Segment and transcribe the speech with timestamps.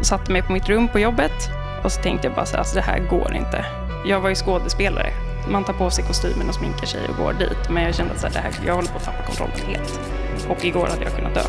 [0.00, 1.50] och satte mig på mitt rum på jobbet.
[1.84, 3.64] Och så tänkte jag bara så här, alltså det här går inte.
[4.06, 5.12] Jag var ju skådespelare.
[5.48, 7.70] Man tar på sig kostymen och sminkar sig och går dit.
[7.70, 10.00] Men jag kände att så här, det här, jag håller på att tappa kontrollen helt.
[10.48, 11.42] Och igår hade jag kunnat dö.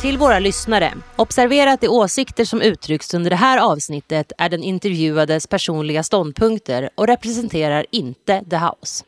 [0.00, 4.62] Till våra lyssnare, observera att de åsikter som uttrycks under det här avsnittet är den
[4.62, 9.04] intervjuades personliga ståndpunkter och representerar inte The House.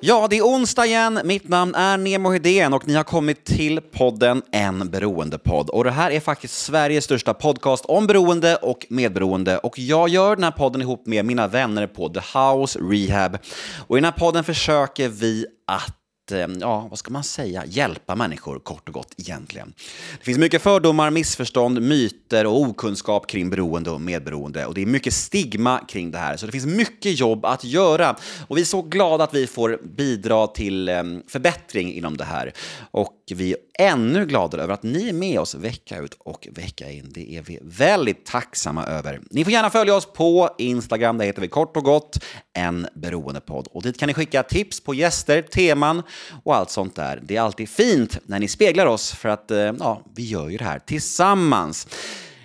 [0.00, 1.20] Ja, det är onsdag igen.
[1.24, 5.70] Mitt namn är Nemo Hedén och ni har kommit till podden En beroendepodd.
[5.70, 9.58] Och det här är faktiskt Sveriges största podcast om beroende och medberoende.
[9.58, 13.38] Och jag gör den här podden ihop med mina vänner på The House Rehab.
[13.86, 15.97] Och i den här podden försöker vi att
[16.32, 19.72] Eh, ja, vad ska man säga, hjälpa människor kort och gott egentligen.
[20.18, 24.86] Det finns mycket fördomar, missförstånd, myter och okunskap kring beroende och medberoende och det är
[24.86, 28.16] mycket stigma kring det här, så det finns mycket jobb att göra.
[28.48, 32.52] Och vi är så glada att vi får bidra till eh, förbättring inom det här.
[32.90, 36.90] Och vi är ännu gladare över att ni är med oss vecka ut och vecka
[36.90, 37.10] in.
[37.14, 39.20] Det är vi väldigt tacksamma över.
[39.30, 43.68] Ni får gärna följa oss på Instagram, där heter vi kort och gott en beroendepodd.
[43.72, 46.02] Och dit kan ni skicka tips på gäster, teman
[46.44, 47.20] och allt sånt där.
[47.22, 50.56] Det är alltid fint när ni speglar oss för att eh, ja, vi gör ju
[50.56, 51.86] det här tillsammans.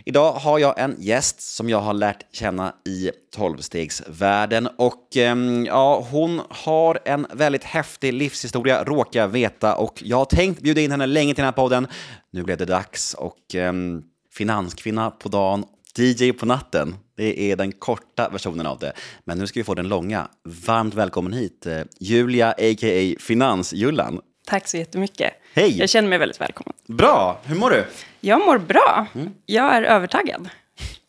[0.06, 6.08] Idag har jag en gäst som jag har lärt känna i tolvstegsvärlden och ehm, ja,
[6.12, 10.92] hon har en väldigt häftig livshistoria, råkar jag veta och jag har tänkt bjuda in
[10.92, 11.88] henne länge till den här podden.
[12.32, 15.66] Nu blev det dags och ehm, finanskvinna på dagen,
[15.98, 16.96] DJ på natten.
[17.18, 18.94] Det är den korta versionen av det.
[19.26, 20.28] Men nu ska vi få den långa.
[20.66, 23.16] Varmt välkommen hit, eh, Julia, a.k.a.
[23.20, 24.20] Finansjullan.
[24.46, 25.34] Tack så jättemycket.
[25.54, 25.80] Hej!
[25.80, 26.74] Jag känner mig väldigt välkommen.
[26.86, 27.40] Bra!
[27.44, 27.86] Hur mår du?
[28.20, 29.08] Jag mår bra.
[29.46, 30.50] Jag är övertaggad.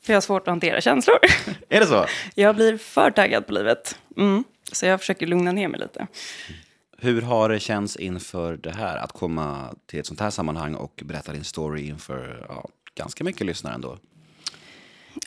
[0.02, 1.18] För jag har svårt att hantera känslor.
[1.68, 2.06] Är det så?
[2.34, 3.98] Jag blir för taggad på livet.
[4.16, 4.44] Mm.
[4.72, 6.06] Så jag försöker lugna ner mig lite.
[6.98, 8.96] Hur har det känts inför det här?
[8.96, 13.46] Att komma till ett sånt här sammanhang och berätta din story inför ja, ganska mycket
[13.46, 13.98] lyssnare ändå.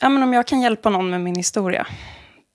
[0.00, 1.86] Ja, men om jag kan hjälpa någon med min historia.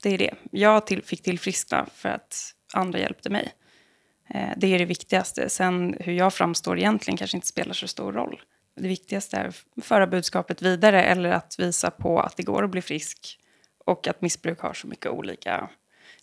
[0.02, 0.34] Det är det.
[0.50, 3.52] Jag till, fick tillfriskna för att andra hjälpte mig.
[4.28, 5.48] Eh, det är det viktigaste.
[5.48, 8.42] Sen hur jag framstår egentligen kanske inte spelar så stor roll.
[8.76, 12.70] Det viktigaste är att föra budskapet vidare eller att visa på att det går att
[12.70, 13.38] bli frisk
[13.84, 15.68] och att missbruk har så mycket olika...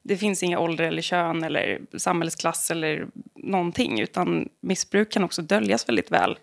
[0.04, 5.90] Det finns inga ålder eller kön eller samhällsklass eller någonting utan missbruk kan också döljas
[5.90, 6.38] väldigt väl.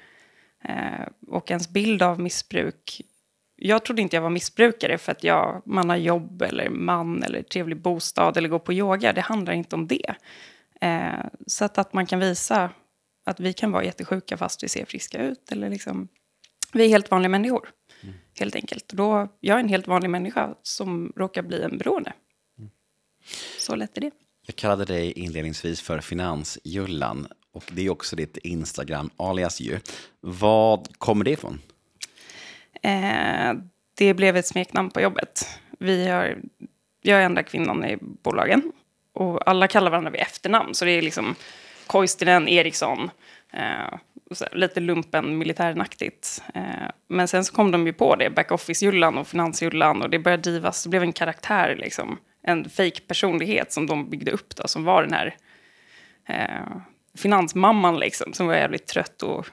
[0.65, 3.01] Eh, och ens bild av missbruk...
[3.57, 7.43] Jag trodde inte jag var missbrukare för att jag, man har jobb eller man eller
[7.43, 9.13] trevlig bostad eller går på yoga.
[9.13, 10.15] Det handlar inte om det.
[10.81, 12.71] Eh, så att, att man kan visa
[13.25, 15.53] att vi kan vara jättesjuka fast vi ser friska ut.
[15.53, 16.09] Eller liksom,
[16.73, 17.69] vi är helt vanliga människor,
[18.03, 18.15] mm.
[18.39, 18.89] helt enkelt.
[18.89, 22.13] Då, jag är en helt vanlig människa som råkar bli en beroende.
[22.59, 22.71] Mm.
[23.59, 24.11] Så lätt är det.
[24.47, 29.81] Jag kallade dig inledningsvis för Finansjullan och det är också ditt Instagram alias ju.
[30.21, 31.61] Vad kommer det ifrån?
[32.83, 33.55] Eh,
[33.95, 35.47] det blev ett smeknamn på jobbet.
[35.79, 36.39] Vi har,
[37.03, 38.73] jag är enda kvinnan i bolagen
[39.19, 40.75] och alla kallar varandra vid efternamn.
[40.75, 41.35] Så det är liksom
[41.87, 43.11] Koistinen, Eriksson.
[43.53, 43.99] Eh,
[44.53, 46.43] lite lumpen militärnaktigt.
[46.55, 46.63] Eh,
[47.09, 50.03] men sen så kom de ju på det, backoffice-Jullan och finansjullan.
[50.03, 52.19] Och det började drivas, det blev en karaktär, liksom.
[52.43, 55.37] En fake personlighet som de byggde upp då, som var den här
[56.29, 56.77] eh,
[57.19, 58.33] finansmamman liksom.
[58.33, 59.47] Som var jävligt trött och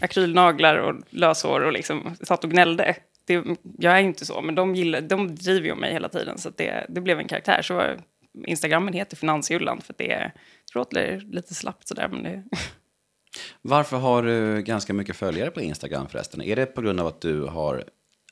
[0.00, 2.96] akrylnaglar och löshår och liksom satt och gnällde.
[3.26, 3.44] Det,
[3.78, 6.38] jag är inte så, men de, gillar, de driver ju mig hela tiden.
[6.38, 7.62] Så det, det blev en karaktär.
[7.62, 7.82] Så
[8.46, 10.32] Instagrammen heter Finansjullan för det,
[10.72, 12.08] det låter lite slappt sådär.
[12.08, 12.44] Men det...
[13.62, 16.42] Varför har du ganska mycket följare på Instagram förresten?
[16.42, 17.84] Är det på grund av att du har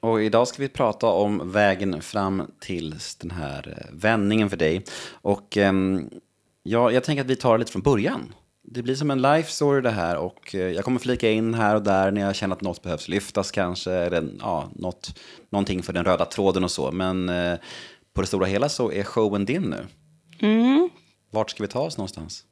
[0.00, 4.84] Och idag ska vi prata om vägen fram till den här eh, vändningen för dig.
[5.10, 6.10] Och um,
[6.62, 8.34] ja, jag tänker att vi tar det lite från början.
[8.62, 11.74] Det blir som en life story det här och eh, jag kommer flika in här
[11.74, 13.92] och där när jag känner att något behövs lyftas kanske.
[13.92, 16.92] Eller ja, något, någonting för den röda tråden och så.
[16.92, 17.58] Men eh,
[18.14, 19.86] på det stora hela så är showen din nu.
[20.38, 20.90] Mm.
[21.30, 22.44] Vart ska vi ta oss någonstans?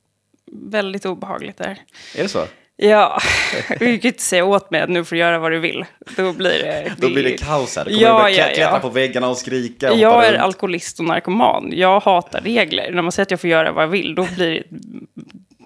[0.53, 1.79] Väldigt obehagligt där.
[2.17, 2.47] Är det så?
[2.77, 3.19] Ja,
[3.79, 5.85] du kan inte säga åt mig att nu får du göra vad du vill.
[6.17, 6.93] Då blir det...
[6.99, 7.85] Då blir det kaos här.
[7.85, 8.79] Då kommer ja, du ja, klättra ja.
[8.79, 9.93] på väggarna och skrika.
[9.93, 10.43] Och jag är runt.
[10.43, 11.73] alkoholist och narkoman.
[11.73, 12.93] Jag hatar regler.
[12.93, 14.63] När man säger att jag får göra vad jag vill, då blir det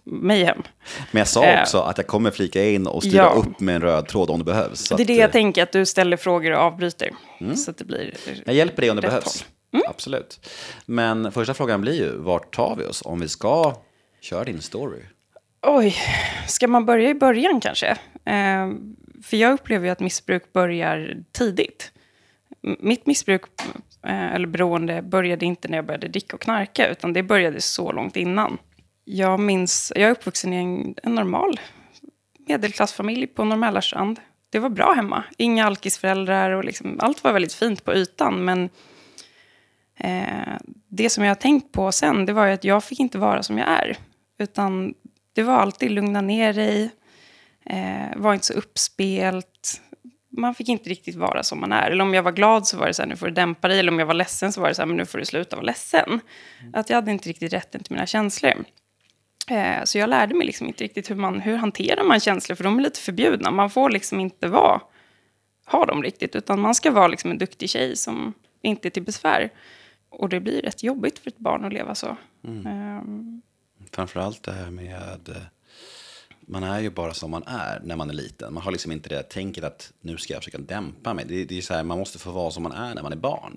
[0.04, 0.62] mayhem.
[1.10, 3.30] Men jag sa eh, också att jag kommer flika in och styra ja.
[3.30, 4.88] upp med en röd tråd om det behövs.
[4.88, 7.10] det är det jag tänker, att du ställer frågor och avbryter.
[7.40, 7.56] Mm.
[7.56, 8.14] Så att det blir
[8.44, 9.44] Jag hjälper dig om det behövs.
[9.72, 9.84] Mm.
[9.88, 10.48] Absolut.
[10.86, 13.74] Men första frågan blir ju, vart tar vi oss om vi ska
[14.20, 15.02] Kör din story?
[15.62, 15.96] Oj,
[16.46, 17.88] ska man börja i början kanske?
[18.24, 18.68] Eh,
[19.22, 21.92] för jag upplever ju att missbruk börjar tidigt.
[22.80, 23.42] Mitt missbruk,
[24.06, 27.92] eh, eller beroende, började inte när jag började dricka och knarka, utan det började så
[27.92, 28.58] långt innan.
[29.04, 31.60] Jag minns, jag är uppvuxen i en, en normal
[32.48, 34.20] medelklassfamilj på Norrmälarstrand.
[34.50, 35.24] Det var bra hemma.
[35.36, 38.44] Inga alkisföräldrar och liksom, allt var väldigt fint på ytan.
[38.44, 38.68] Men
[39.96, 40.56] eh,
[40.88, 43.42] det som jag har tänkt på sen, det var ju att jag fick inte vara
[43.42, 43.96] som jag är.
[44.38, 44.94] Utan
[45.32, 46.90] det var alltid lugna ner dig,
[47.64, 49.80] eh, var inte så uppspelt.
[50.30, 51.90] Man fick inte riktigt vara som man är.
[51.90, 53.78] Eller om jag var glad så var det så här, nu får du dämpa dig.
[53.78, 55.56] Eller om jag var ledsen så var det så här, men nu får du sluta
[55.56, 56.08] vara ledsen.
[56.60, 56.74] Mm.
[56.74, 58.64] Att jag hade inte riktigt rätten till mina känslor.
[59.50, 62.64] Eh, så jag lärde mig liksom inte riktigt hur man hur hanterar man känslor, för
[62.64, 63.50] de är lite förbjudna.
[63.50, 64.80] Man får liksom inte vara,
[65.66, 69.02] ha dem riktigt, utan man ska vara liksom en duktig tjej som inte är till
[69.02, 69.50] besvär.
[70.10, 72.16] Och det blir rätt jobbigt för ett barn att leva så.
[72.44, 72.66] Mm.
[72.98, 73.42] Um,
[73.92, 75.28] Framförallt det här med...
[75.28, 75.42] Eh,
[76.50, 78.54] man är ju bara som man är när man är liten.
[78.54, 81.24] Man har liksom inte det tänket att nu ska jag försöka dämpa mig.
[81.28, 83.16] Det, det är så här, man måste få vara som man är när man är
[83.16, 83.56] barn.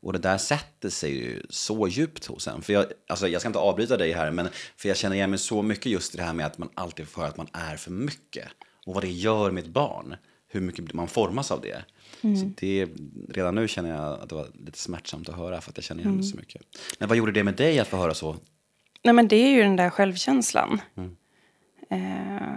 [0.00, 2.62] Och det där sätter sig ju så djupt hos en.
[2.62, 5.38] För jag, alltså jag ska inte avbryta dig här, men för jag känner igen mig
[5.38, 7.76] så mycket just i det här med att man alltid får höra att man är
[7.76, 8.48] för mycket.
[8.86, 10.16] Och vad det gör med ett barn.
[10.48, 11.84] Hur mycket man formas av det.
[12.20, 12.36] Mm.
[12.36, 12.88] Så det,
[13.28, 16.00] redan nu känner jag att det var lite smärtsamt att höra för att jag känner
[16.00, 16.30] igen mig mm.
[16.30, 16.62] så mycket.
[16.98, 18.36] Men vad gjorde det med dig att få höra så
[19.06, 20.80] Nej, men det är ju den där självkänslan.
[20.96, 21.16] Mm.
[21.90, 22.52] Eh,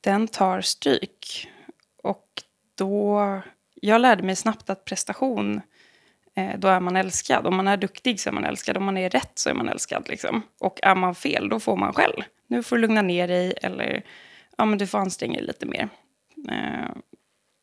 [0.00, 1.48] den tar stryk.
[2.02, 2.26] Och
[2.74, 3.42] då...
[3.74, 5.60] Jag lärde mig snabbt att prestation,
[6.36, 7.46] eh, då är man älskad.
[7.46, 8.76] Om man är duktig så är man älskad.
[8.76, 10.08] Om man är rätt så är man älskad.
[10.08, 10.42] Liksom.
[10.60, 12.24] Och är man fel, då får man skäll.
[12.46, 14.02] Nu får du lugna ner dig eller
[14.56, 15.88] ja, men du får anstränga dig lite mer.
[16.50, 16.90] Eh,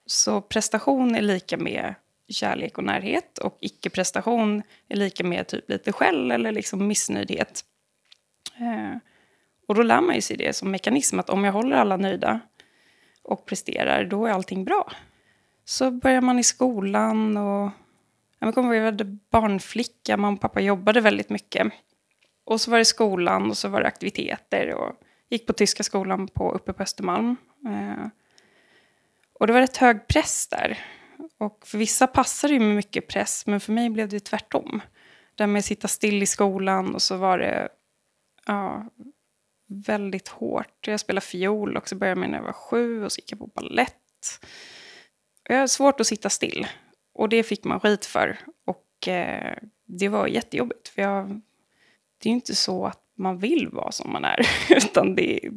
[0.06, 1.96] så prestation är lika med
[2.28, 3.38] kärlek och närhet.
[3.38, 7.66] Och icke-prestation är lika med typ lite skäll eller liksom missnöjdhet.
[8.58, 8.98] Eh,
[9.68, 12.40] och då lär man ju sig det som mekanism, att om jag håller alla nöjda
[13.24, 14.92] och presterar, då är allting bra.
[15.66, 17.72] Så börjar man i skolan och...
[18.40, 21.74] Jag kommer ihåg, jag hade barnflicka, mamma och pappa jobbade väldigt mycket.
[22.44, 24.96] Och så var det skolan och så var det aktiviteter och
[25.30, 27.36] gick på tyska skolan på, uppe på Östermalm.
[27.66, 28.08] Eh,
[29.34, 30.80] och det var rätt hög press där.
[31.38, 34.82] Och för vissa passade det med mycket press, men för mig blev det tvärtom.
[35.36, 37.70] Det med att sitta still i skolan och så var det
[38.50, 38.86] ja,
[39.68, 40.88] väldigt hårt.
[40.88, 43.48] Jag spelade fiol också, började med när jag var sju och så gick jag på
[43.48, 44.40] ballett.
[45.44, 46.68] Jag har svårt att sitta still
[47.14, 48.38] och det fick man skit för.
[48.66, 51.42] Och eh, det var jättejobbigt för jag,
[52.18, 55.52] det är ju inte så att man vill vara som man är, utan det är,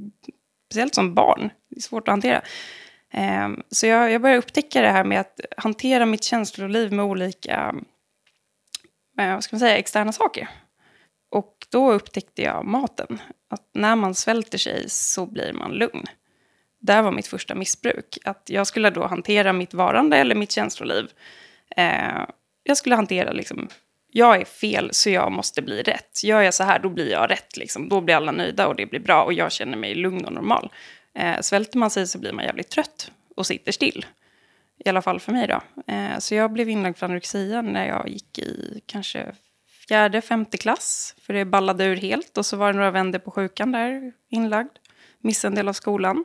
[0.66, 2.42] speciellt som barn, det är svårt att hantera.
[3.10, 7.74] Eh, så jag, jag började upptäcka det här med att hantera mitt känsloliv med olika
[9.18, 10.48] eh, vad ska man säga, externa saker.
[11.32, 13.20] Och då upptäckte jag maten.
[13.50, 16.04] Att när man svälter sig så blir man lugn.
[16.80, 18.18] Där var mitt första missbruk.
[18.24, 21.10] Att jag skulle då hantera mitt varande eller mitt känsloliv.
[21.76, 22.26] Eh,
[22.62, 23.68] jag skulle hantera liksom,
[24.08, 26.24] jag är fel så jag måste bli rätt.
[26.24, 27.56] Gör jag så här då blir jag rätt.
[27.56, 27.88] Liksom.
[27.88, 30.72] Då blir alla nöjda och det blir bra och jag känner mig lugn och normal.
[31.14, 34.06] Eh, svälter man sig så blir man jävligt trött och sitter still.
[34.84, 35.60] I alla fall för mig då.
[35.92, 39.32] Eh, så jag blev inlagd för anorexia när jag gick i kanske
[39.92, 41.14] fjärde, femte klass.
[41.18, 44.78] För det ballade ur helt och så var det några vänder på sjukan där inlagd.
[45.20, 46.24] Missade en del av skolan.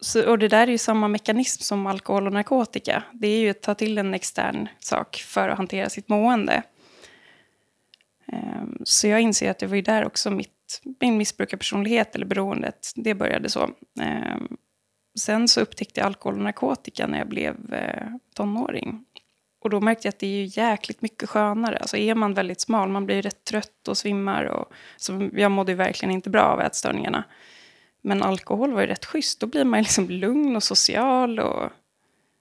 [0.00, 3.02] Så, och det där är ju samma mekanism som alkohol och narkotika.
[3.12, 6.62] Det är ju att ta till en extern sak för att hantera sitt mående.
[8.32, 12.92] Ehm, så jag inser att det var ju där också mitt, min missbrukarpersonlighet, eller beroendet,
[12.94, 13.70] det började så.
[14.00, 14.48] Ehm,
[15.18, 19.05] sen så upptäckte jag alkohol och narkotika när jag blev eh, tonåring.
[19.58, 21.76] Och då märkte jag att det är ju jäkligt mycket skönare.
[21.76, 24.44] Alltså är man väldigt smal, man blir rätt trött och svimmar.
[24.44, 27.24] Och, så jag mådde ju verkligen inte bra av ätstörningarna.
[28.02, 29.40] Men alkohol var ju rätt schysst.
[29.40, 31.70] Då blir man liksom lugn och social och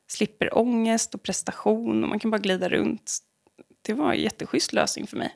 [0.07, 2.03] slipper ångest och prestation.
[2.03, 3.17] Och man kan bara glida runt.
[3.81, 5.35] Det var en jätteschysst lösning för mig.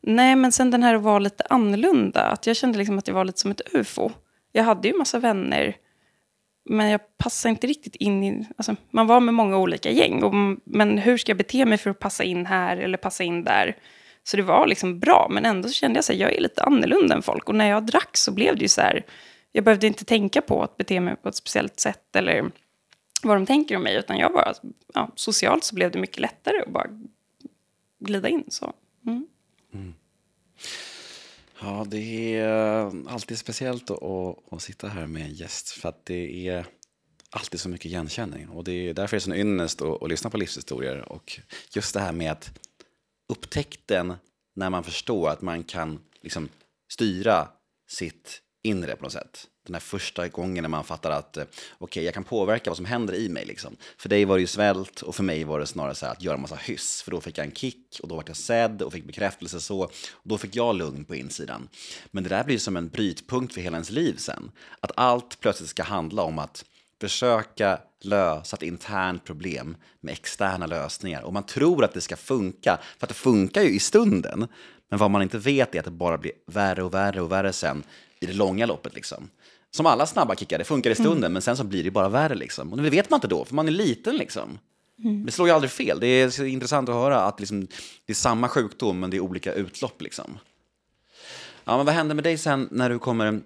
[0.00, 2.22] Nej, men sen den här att vara lite annorlunda.
[2.22, 4.10] Att jag kände liksom att jag var lite som ett ufo.
[4.52, 5.76] Jag hade ju massa vänner
[6.68, 8.46] men jag passade inte riktigt in i...
[8.56, 10.22] Alltså, man var med många olika gäng.
[10.22, 10.34] Och,
[10.64, 13.76] men hur ska jag bete mig för att passa in här eller passa in där?
[14.24, 17.22] Så det var liksom bra, men ändå kände jag att jag är lite annorlunda än
[17.22, 17.48] folk.
[17.48, 19.04] Och när jag drack så blev det ju så här...
[19.52, 22.50] Jag behövde inte tänka på att bete mig på ett speciellt sätt eller
[23.22, 23.96] vad de tänker om mig.
[23.96, 24.54] Utan jag bara,
[24.94, 26.86] ja, socialt så blev det mycket lättare att bara
[27.98, 28.44] glida in.
[28.48, 28.72] Så.
[29.06, 29.26] Mm.
[29.74, 29.94] Mm.
[31.60, 36.06] Ja, det är eh, alltid speciellt att, att, sitta här med en gäst för att
[36.06, 36.66] det är
[37.30, 38.48] alltid så mycket igenkänning.
[38.48, 41.12] Och det är därför det är det så ynnest att, att lyssna på livshistorier.
[41.12, 41.40] Och
[41.74, 42.50] just det här med att
[43.28, 44.14] upptäckten
[44.56, 46.48] när man förstår att man kan liksom
[46.92, 47.48] styra
[47.88, 51.74] sitt inre på något sätt den här första gången när man fattar att eh, okej,
[51.78, 53.44] okay, jag kan påverka vad som händer i mig.
[53.44, 53.76] Liksom.
[53.96, 56.34] För dig var det ju svält och för mig var det snarare så att göra
[56.34, 57.02] en massa hyss.
[57.02, 59.80] För då fick jag en kick och då var jag sedd och fick bekräftelse så.
[60.12, 61.68] Och då fick jag lugn på insidan.
[62.10, 64.50] Men det där blir som en brytpunkt för hela ens liv sen.
[64.80, 66.64] Att allt plötsligt ska handla om att
[67.00, 71.22] försöka lösa ett internt problem med externa lösningar.
[71.22, 74.48] Och man tror att det ska funka, för att det funkar ju i stunden.
[74.88, 77.52] Men vad man inte vet är att det bara blir värre och värre och värre
[77.52, 77.82] sen
[78.20, 78.94] i det långa loppet.
[78.94, 79.30] Liksom
[79.70, 81.04] som alla snabba kickar, det funkar i mm.
[81.04, 81.32] stunden, mm.
[81.32, 82.34] men sen så blir det bara värre.
[82.34, 82.72] Liksom.
[82.72, 84.16] Och det vet man inte då, för man är liten.
[84.16, 84.58] Liksom.
[85.04, 85.26] Mm.
[85.26, 86.00] Det slår ju aldrig fel.
[86.00, 87.60] Det är intressant att höra att liksom,
[88.06, 90.02] det är samma sjukdom, men det är olika utlopp.
[90.02, 90.38] Liksom.
[91.64, 93.40] Ja, men vad händer med dig sen när du kommer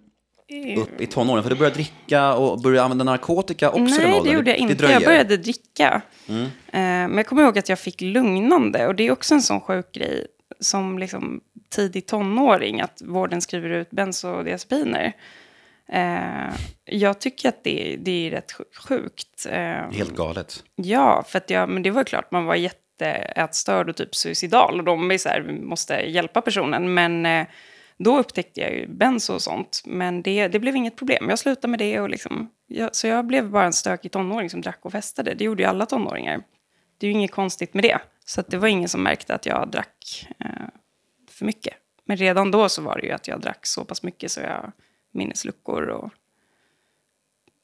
[0.76, 1.42] upp i tonåren?
[1.42, 4.74] För du började dricka och började använda narkotika också Nej, det gjorde jag inte.
[4.74, 6.02] Det jag började dricka.
[6.28, 6.42] Mm.
[6.42, 8.86] Eh, men jag kommer ihåg att jag fick lugnande.
[8.86, 10.26] Och det är också en sån sjuk grej
[10.60, 15.12] som liksom tidig tonåring, att vården skriver ut bensodiazepiner.
[15.92, 18.52] Eh, jag tycker att det, det är rätt
[18.88, 19.46] sjukt.
[19.50, 20.64] Eh, Helt galet.
[20.74, 24.78] Ja, för att jag, men det var klart, man var jätteätstörd och typ suicidal.
[24.78, 26.94] Och de är så här, måste hjälpa personen.
[26.94, 27.46] Men eh,
[27.96, 29.82] då upptäckte jag ju benzo och sånt.
[29.84, 31.28] Men det, det blev inget problem.
[31.28, 32.00] Jag slutade med det.
[32.00, 35.34] Och liksom, jag, så jag blev bara en stökig tonåring som drack och festade.
[35.34, 36.42] Det gjorde ju alla tonåringar.
[36.98, 37.98] Det är ju inget konstigt med det.
[38.24, 40.50] Så det var ingen som märkte att jag drack eh,
[41.30, 41.74] för mycket.
[42.04, 44.72] Men redan då så var det ju att jag drack så pass mycket så jag
[45.12, 45.88] minnesluckor.
[45.88, 46.10] Och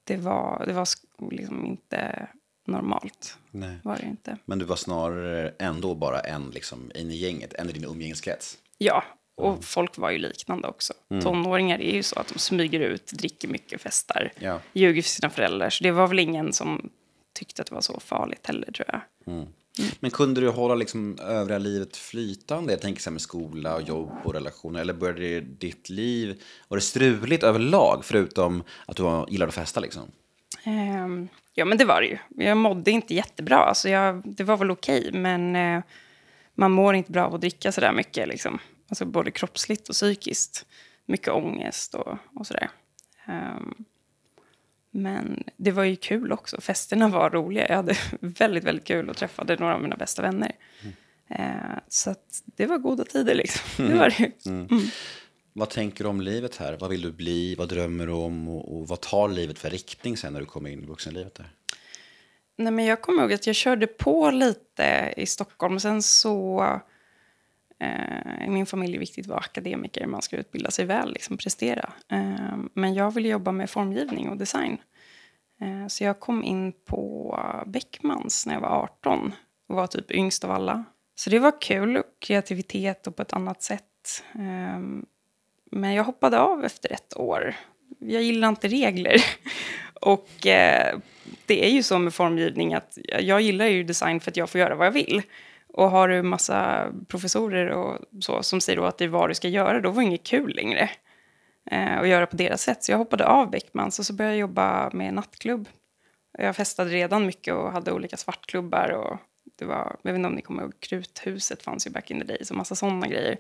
[0.05, 0.89] det var, det var
[1.31, 2.29] liksom inte
[2.67, 3.39] normalt.
[3.51, 3.77] Nej.
[3.85, 4.37] Var det inte.
[4.45, 8.59] Men du var snarare ändå bara en liksom, in i gänget, en i din umgängeskrets?
[8.79, 9.05] Ja,
[9.37, 9.63] och mm.
[9.63, 10.93] folk var ju liknande också.
[11.11, 11.23] Mm.
[11.23, 14.61] Tonåringar är ju så att de smyger ut, dricker mycket, festar, ja.
[14.73, 15.71] ljuger för sina föräldrar.
[15.71, 16.91] Så det var väl ingen som
[17.39, 19.01] tyckte att det var så farligt heller, tror jag.
[19.27, 19.47] Mm.
[19.79, 19.91] Mm.
[20.01, 22.73] Men kunde du hålla liksom övriga livet flytande?
[22.73, 24.81] Jag tänker så här med skola och jobb och relationer.
[24.81, 28.05] Eller började ditt liv, var det struligt överlag?
[28.05, 30.03] Förutom att du gillade att festa liksom?
[30.67, 32.19] Um, ja, men det var det ju.
[32.45, 33.57] Jag mådde inte jättebra.
[33.57, 35.83] Alltså jag, det var väl okej, men uh,
[36.55, 38.29] man mår inte bra av att dricka så där mycket.
[38.29, 38.59] Liksom.
[38.89, 40.67] Alltså både kroppsligt och psykiskt.
[41.07, 42.71] Mycket ångest och, och sådär.
[43.29, 43.85] Um,
[44.91, 46.61] men det var ju kul också.
[46.61, 47.69] Festerna var roliga.
[47.69, 50.53] Jag hade väldigt, väldigt kul och träffade några av mina bästa vänner.
[50.83, 50.95] Mm.
[51.29, 52.15] Eh, så
[52.45, 53.87] det var goda tider liksom.
[53.89, 54.47] Det var det.
[54.47, 54.67] Mm.
[54.71, 54.85] Mm.
[55.53, 56.77] Vad tänker du om livet här?
[56.81, 57.55] Vad vill du bli?
[57.55, 58.49] Vad drömmer du om?
[58.49, 61.35] Och, och vad tar livet för riktning sen när du kommer in i vuxenlivet?
[61.35, 61.51] Där?
[62.57, 65.81] Nej, men jag kommer ihåg att jag körde på lite i Stockholm.
[65.81, 66.65] Sen så
[67.81, 71.13] Eh, I min familj är det viktigt att vara akademiker, man ska utbilda sig väl,
[71.13, 71.93] liksom prestera.
[72.13, 74.79] Eh, men jag ville jobba med formgivning och design.
[75.61, 79.35] Eh, så jag kom in på Beckmans när jag var 18
[79.69, 80.85] och var typ yngst av alla.
[81.15, 84.25] Så det var kul, kreativitet och på ett annat sätt.
[84.35, 84.81] Eh,
[85.71, 87.55] men jag hoppade av efter ett år.
[87.99, 89.25] Jag gillar inte regler.
[90.01, 90.99] Och eh,
[91.47, 94.61] det är ju så med formgivning att jag gillar ju design för att jag får
[94.61, 95.23] göra vad jag vill.
[95.73, 99.35] Och har du massa professorer och så som säger då att det är vad du
[99.35, 100.91] ska göra, då var det inget kul längre
[101.71, 102.85] eh, att göra på deras sätt.
[102.85, 105.69] Så jag hoppade av Beckmans och så började jag jobba med nattklubb.
[106.39, 108.91] Jag festade redan mycket och hade olika svartklubbar.
[108.91, 109.19] Och
[109.59, 112.27] det var, jag vet inte om ni kommer ihåg, Kruthuset fanns ju back in the
[112.27, 113.37] day, så massa sådana grejer.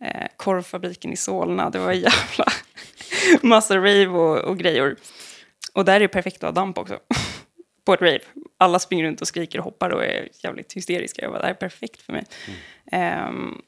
[0.00, 2.44] Eh, korvfabriken i Solna, det var jävla
[3.42, 4.96] massa rave och, och grejer.
[5.72, 6.98] Och där är det perfekt att ha damp också
[7.86, 8.20] på ett rave.
[8.58, 11.22] Alla springer runt och skriker och hoppar och är jävligt hysteriska.
[11.22, 12.26] Jag bara, det här är perfekt för mig.
[12.86, 13.28] Mm.
[13.28, 13.62] Um,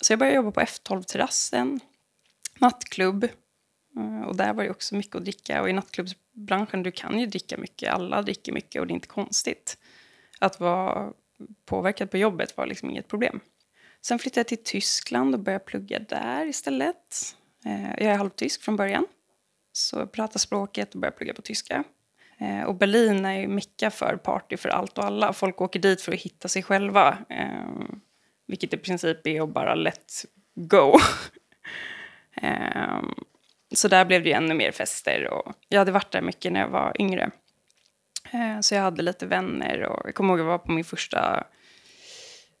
[0.00, 1.80] så jag började jobba på F12-terrassen,
[2.58, 3.24] nattklubb.
[3.96, 5.62] Uh, och där var det också mycket att dricka.
[5.62, 7.92] Och i nattklubbsbranschen, du kan ju dricka mycket.
[7.92, 9.78] Alla dricker mycket och det är inte konstigt.
[10.38, 11.12] Att vara
[11.64, 13.40] påverkad på jobbet var liksom inget problem.
[14.00, 17.36] Sen flyttade jag till Tyskland och började plugga där istället.
[17.66, 19.06] Uh, jag är halvtysk från början,
[19.72, 21.84] så jag pratar språket och började plugga på tyska.
[22.38, 25.32] Eh, och Berlin är ju mecka för party för allt och alla.
[25.32, 27.18] Folk åker dit för att hitta sig själva.
[27.28, 27.88] Eh,
[28.46, 30.24] vilket i princip är att bara let
[30.54, 30.98] go.
[32.42, 33.14] Ehm,
[33.74, 35.28] så där blev det ju ännu mer fester.
[35.32, 37.30] Och jag hade varit där mycket när jag var yngre.
[38.32, 40.84] Eh, så jag hade lite vänner och jag kommer ihåg att jag var på min
[40.84, 41.44] första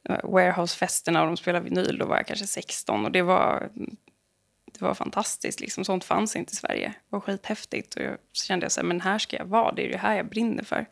[0.08, 1.98] eh, warehouse-festerna och de spelade vinyl.
[1.98, 3.70] Då var jag kanske 16 och det var,
[4.78, 5.60] det var fantastiskt.
[5.60, 5.84] Liksom.
[5.84, 6.88] Sånt fanns inte i Sverige.
[6.88, 7.94] Det var skithäftigt.
[7.94, 9.72] Och jag, så kände jag så här, men här ska jag vara.
[9.72, 10.86] Det är det här jag brinner för.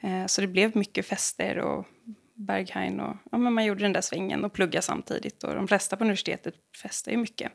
[0.00, 1.86] Eh, så det blev mycket fester och
[2.34, 5.44] Berghain och ja, men man gjorde den där svängen och plugga samtidigt.
[5.44, 7.52] Och de flesta på universitetet festar ju mycket.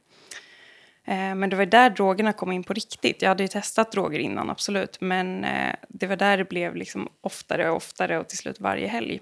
[1.05, 3.21] Eh, men det var där drogerna kom in på riktigt.
[3.21, 5.01] Jag hade ju testat droger innan, absolut.
[5.01, 8.87] Men eh, det var där det blev liksom oftare och oftare och till slut varje
[8.87, 9.19] helg.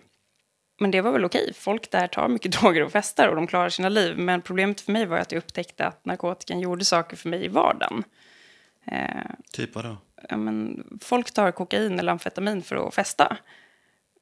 [0.80, 1.54] Men det var väl okej.
[1.56, 4.18] Folk där tar mycket droger och festar och de klarar sina liv.
[4.18, 7.48] Men problemet för mig var att jag upptäckte att narkotikan gjorde saker för mig i
[7.48, 8.04] vardagen.
[8.86, 9.98] Eh, typ vadå?
[10.30, 13.38] Ja, men folk tar kokain eller amfetamin för att festa.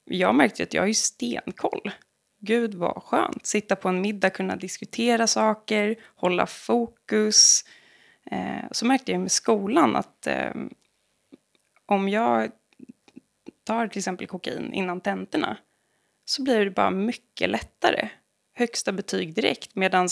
[0.05, 1.91] Jag märkte att jag har ju stenkoll.
[2.39, 3.45] Gud vad skönt.
[3.45, 7.63] Sitta på en middag, kunna diskutera saker, hålla fokus.
[8.31, 10.51] Eh, så märkte jag med skolan att eh,
[11.85, 12.51] om jag
[13.63, 15.57] tar till exempel kokain innan tentorna
[16.29, 18.09] så blir det bara mycket lättare.
[18.55, 19.75] Högsta betyg direkt.
[19.75, 20.07] Medan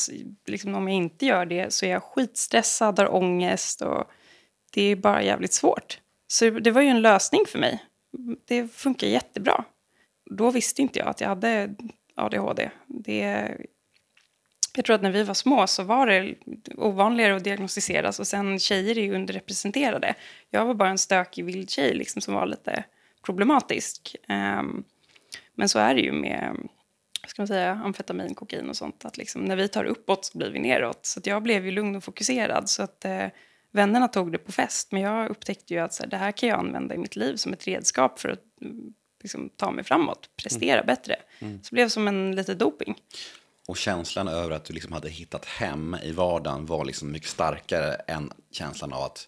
[0.46, 4.12] liksom, om jag inte gör det så är jag skitstressad, har ångest och
[4.74, 6.00] det är bara jävligt svårt.
[6.28, 7.84] Så det var ju en lösning för mig.
[8.46, 9.64] Det funkar jättebra.
[10.32, 11.76] Då visste inte jag att jag hade
[12.16, 12.70] ADHD.
[12.88, 13.52] Det,
[14.76, 16.36] jag tror att när vi var små så var det
[16.78, 20.16] ovanligare att diagnostiseras och sen tjejer är ju underrepresenterade.
[20.50, 22.84] Jag var bara en stökig vild tjej liksom, som var lite
[23.26, 24.16] problematisk.
[24.30, 24.84] Um,
[25.56, 26.68] men så är det ju med
[27.28, 29.06] ska man säga, amfetamin, kokain och sånt.
[29.06, 31.06] Att liksom, när vi tar uppåt så blir vi neråt.
[31.06, 32.70] Så jag blev ju lugn och fokuserad.
[32.70, 33.28] Så att eh,
[33.72, 34.92] vännerna tog det på fest.
[34.92, 37.36] Men jag upptäckte ju att så här, det här kan jag använda i mitt liv
[37.36, 38.44] som ett redskap för att
[39.24, 40.86] liksom, ta mig framåt, prestera mm.
[40.86, 41.16] bättre.
[41.40, 41.64] Mm.
[41.64, 42.96] Så det blev som en lite doping.
[43.68, 47.94] Och känslan över att du liksom hade hittat hem i vardagen var liksom mycket starkare
[47.94, 49.28] än känslan av att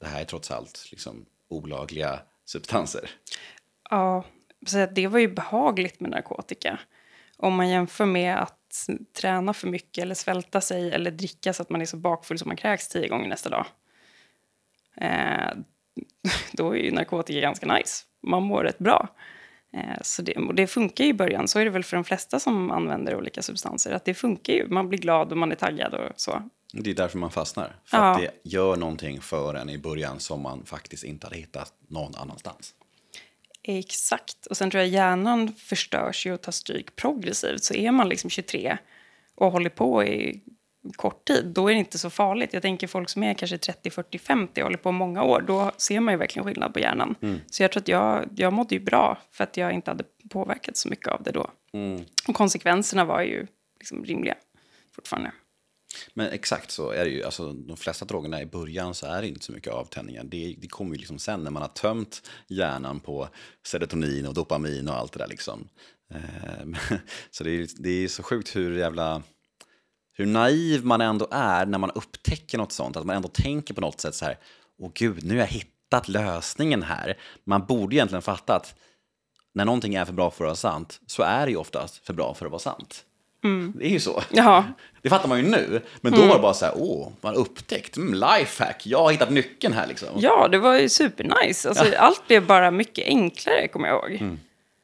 [0.00, 3.10] det här är trots allt liksom olagliga substanser.
[3.90, 4.24] Ja,
[4.66, 6.78] så det var ju behagligt med narkotika.
[7.36, 11.70] Om man jämför med att träna för mycket eller svälta sig eller dricka så att
[11.70, 13.66] man är så bakfull som man kräks tio gånger nästa dag.
[14.96, 15.50] Eh,
[16.52, 18.04] då är ju narkotika ganska nice.
[18.22, 19.08] Man mår rätt bra.
[19.72, 21.48] Eh, så det, och det funkar i början.
[21.48, 23.92] Så är det väl för de flesta som använder olika substanser.
[23.92, 24.68] Att det funkar ju.
[24.68, 26.42] Man blir glad och man är taggad och så.
[26.72, 27.76] Det är därför man fastnar.
[27.84, 28.10] För ja.
[28.10, 32.14] att det gör någonting för en i början som man faktiskt inte hade hittat någon
[32.14, 32.74] annanstans.
[33.66, 34.46] Exakt.
[34.46, 37.64] Och sen tror jag hjärnan förstörs ju och tar stryk progressivt.
[37.64, 38.78] Så är man liksom 23
[39.34, 40.42] och håller på i
[40.96, 42.52] kort tid, då är det inte så farligt.
[42.52, 45.72] Jag tänker folk som är kanske 30, 40, 50 och håller på många år, då
[45.76, 47.14] ser man ju verkligen skillnad på hjärnan.
[47.22, 47.40] Mm.
[47.46, 50.80] Så jag tror att jag, jag mådde ju bra för att jag inte hade påverkats
[50.80, 51.50] så mycket av det då.
[51.72, 52.00] Mm.
[52.28, 53.46] Och konsekvenserna var ju
[53.78, 54.34] liksom rimliga
[54.94, 55.32] fortfarande.
[56.14, 57.24] Men exakt så är det ju.
[57.24, 60.24] Alltså, de flesta drogerna i början så är det inte så mycket avtändningar.
[60.24, 63.28] Det, det kommer ju liksom sen när man har tömt hjärnan på
[63.66, 65.28] serotonin och dopamin och allt det där.
[65.28, 65.68] Liksom.
[66.14, 66.96] Eh,
[67.30, 69.22] så det är, det är så sjukt hur jävla
[70.16, 72.96] hur naiv man ändå är när man upptäcker något sånt.
[72.96, 74.38] Att man ändå tänker på något sätt så här,
[74.78, 77.18] åh gud, nu har jag hittat lösningen här.
[77.44, 78.74] Man borde egentligen fatta att
[79.54, 82.14] när någonting är för bra för att vara sant så är det ju oftast för
[82.14, 83.04] bra för att vara sant.
[83.44, 83.72] Mm.
[83.78, 84.22] Det är ju så.
[84.30, 84.64] Jaha.
[85.04, 85.82] Det fattar man ju nu.
[86.00, 86.28] Men då mm.
[86.28, 89.86] var det bara så här, åh, man upptäckt, mm, lifehack, jag har hittat nyckeln här
[89.86, 90.08] liksom.
[90.16, 91.68] Ja, det var ju supernice.
[91.68, 91.98] Alltså, ja.
[91.98, 94.20] Allt blev bara mycket enklare, kommer jag ihåg.
[94.20, 94.40] Mm.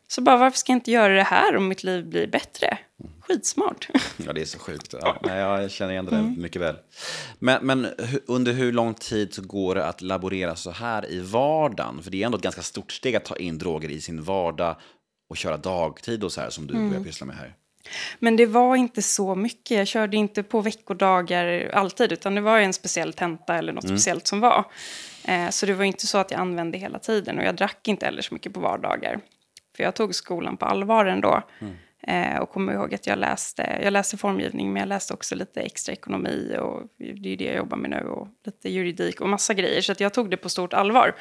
[0.09, 2.79] Så bara, varför ska jag inte göra det här om mitt liv blir bättre?
[3.21, 3.89] Skitsmart.
[4.27, 4.95] Ja, det är så sjukt.
[5.03, 6.41] Ja, jag känner igen det mm.
[6.43, 6.77] mycket väl.
[7.39, 7.87] Men, men
[8.27, 12.03] under hur lång tid så går det att laborera så här i vardagen?
[12.03, 14.77] För det är ändå ett ganska stort steg att ta in droger i sin vardag
[15.29, 16.89] och köra dagtid och så här som du mm.
[16.89, 17.55] börjar pyssla med här.
[18.19, 19.79] Men det var inte så mycket.
[19.79, 23.97] Jag körde inte på veckodagar alltid, utan det var en speciell tenta eller något mm.
[23.97, 24.65] speciellt som var.
[25.25, 28.07] Eh, så det var inte så att jag använde hela tiden och jag drack inte
[28.07, 29.21] heller så mycket på vardagar.
[29.77, 31.43] För jag tog skolan på allvar ändå.
[31.61, 31.77] Mm.
[32.03, 35.61] Eh, och kommer ihåg att jag läste, jag läste formgivning, men jag läste också lite
[35.61, 39.55] extra ekonomi och det är det jag jobbar med nu och lite juridik och massa
[39.55, 39.81] grejer.
[39.81, 41.15] Så jag tog det på stort allvar.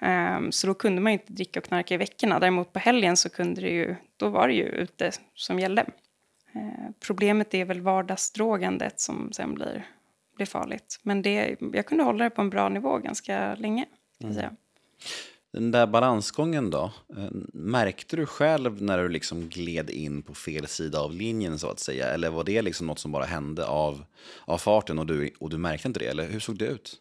[0.00, 2.38] Um, så då kunde man inte dricka och knarka i veckorna.
[2.38, 5.84] Däremot på helgen så kunde det ju, då var det ju ute som gällde.
[6.56, 9.86] Uh, problemet är väl vardagsdrogandet som sen blir,
[10.36, 11.00] blir farligt.
[11.02, 13.86] Men det, jag kunde hålla det på en bra nivå ganska länge.
[14.24, 14.56] Mm.
[15.52, 16.92] Den där balansgången då?
[17.16, 21.70] Eh, märkte du själv när du liksom gled in på fel sida av linjen så
[21.70, 22.06] att säga?
[22.06, 24.04] Eller var det liksom något som bara hände av,
[24.44, 26.06] av farten och du, och du märkte inte det?
[26.06, 26.96] Eller hur såg det ut?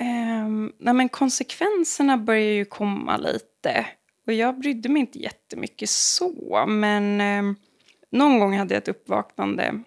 [0.00, 3.86] Um, nej men konsekvenserna började ju komma lite.
[4.26, 7.56] Och jag brydde mig inte jättemycket så, men um,
[8.10, 9.82] någon gång hade jag ett uppvaknande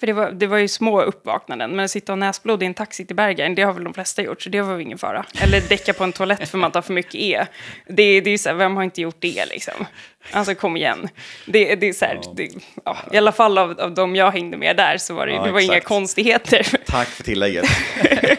[0.00, 2.74] för det var, det var ju små uppvaknanden, men att sitta och näsblod i en
[2.74, 5.24] taxi till Bergen, det har väl de flesta gjort, så det var väl ingen fara.
[5.42, 7.46] Eller däcka på en toalett för man tar för mycket E.
[7.86, 9.86] Det, det är ju så här, vem har inte gjort det liksom?
[10.32, 11.08] Alltså kom igen.
[11.46, 12.50] Det, det är så här, det,
[12.84, 15.42] ja, I alla fall av, av de jag hängde med där så var det, ja,
[15.42, 16.66] det var inga konstigheter.
[16.86, 17.66] Tack för tillägget.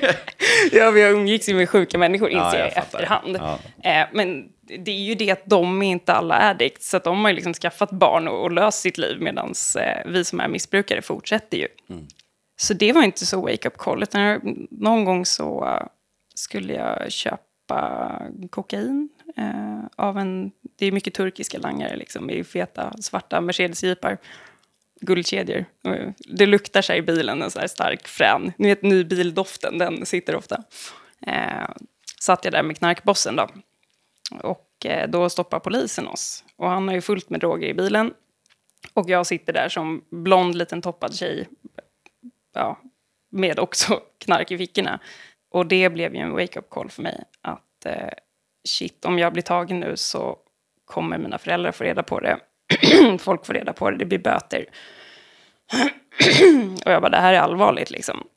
[0.72, 3.40] ja, vi umgicks ju med sjuka människor inser ja, jag, jag efterhand.
[3.40, 3.60] Ja.
[3.92, 4.46] Eh, men
[4.78, 7.36] det är ju det att de är inte alla addicts, så att de har ju
[7.36, 11.58] liksom skaffat barn och, och löst sitt liv medan eh, vi som är missbrukare fortsätter
[11.58, 11.68] ju.
[11.90, 12.08] Mm.
[12.58, 15.88] Så det var inte så wake-up call, utan någon gång så uh,
[16.36, 18.12] skulle jag köpa
[18.50, 24.18] kokain uh, av en, det är mycket turkiska langare liksom, i feta svarta Mercedes-jeepar
[25.02, 25.66] guldkedjor.
[26.18, 28.54] Det luktar sig i bilen, en här stark frän.
[28.58, 30.64] Ni vet nybildoften, den sitter ofta.
[31.28, 31.70] Eh,
[32.20, 33.48] satt jag där med knarkbossen då.
[34.32, 36.44] Och eh, då stoppar polisen oss.
[36.56, 38.14] Och han har ju fullt med droger i bilen.
[38.94, 41.48] Och jag sitter där som blond liten toppad tjej.
[42.54, 42.80] Ja,
[43.32, 45.00] med också knark i fickorna.
[45.52, 47.24] Och det blev ju en wake-up call för mig.
[47.42, 48.10] Att eh,
[48.68, 50.38] shit, om jag blir tagen nu så
[50.86, 52.40] kommer mina föräldrar få reda på det.
[53.20, 54.66] Folk får reda på det, det blir böter.
[56.86, 58.28] och jag bara, det här är allvarligt liksom.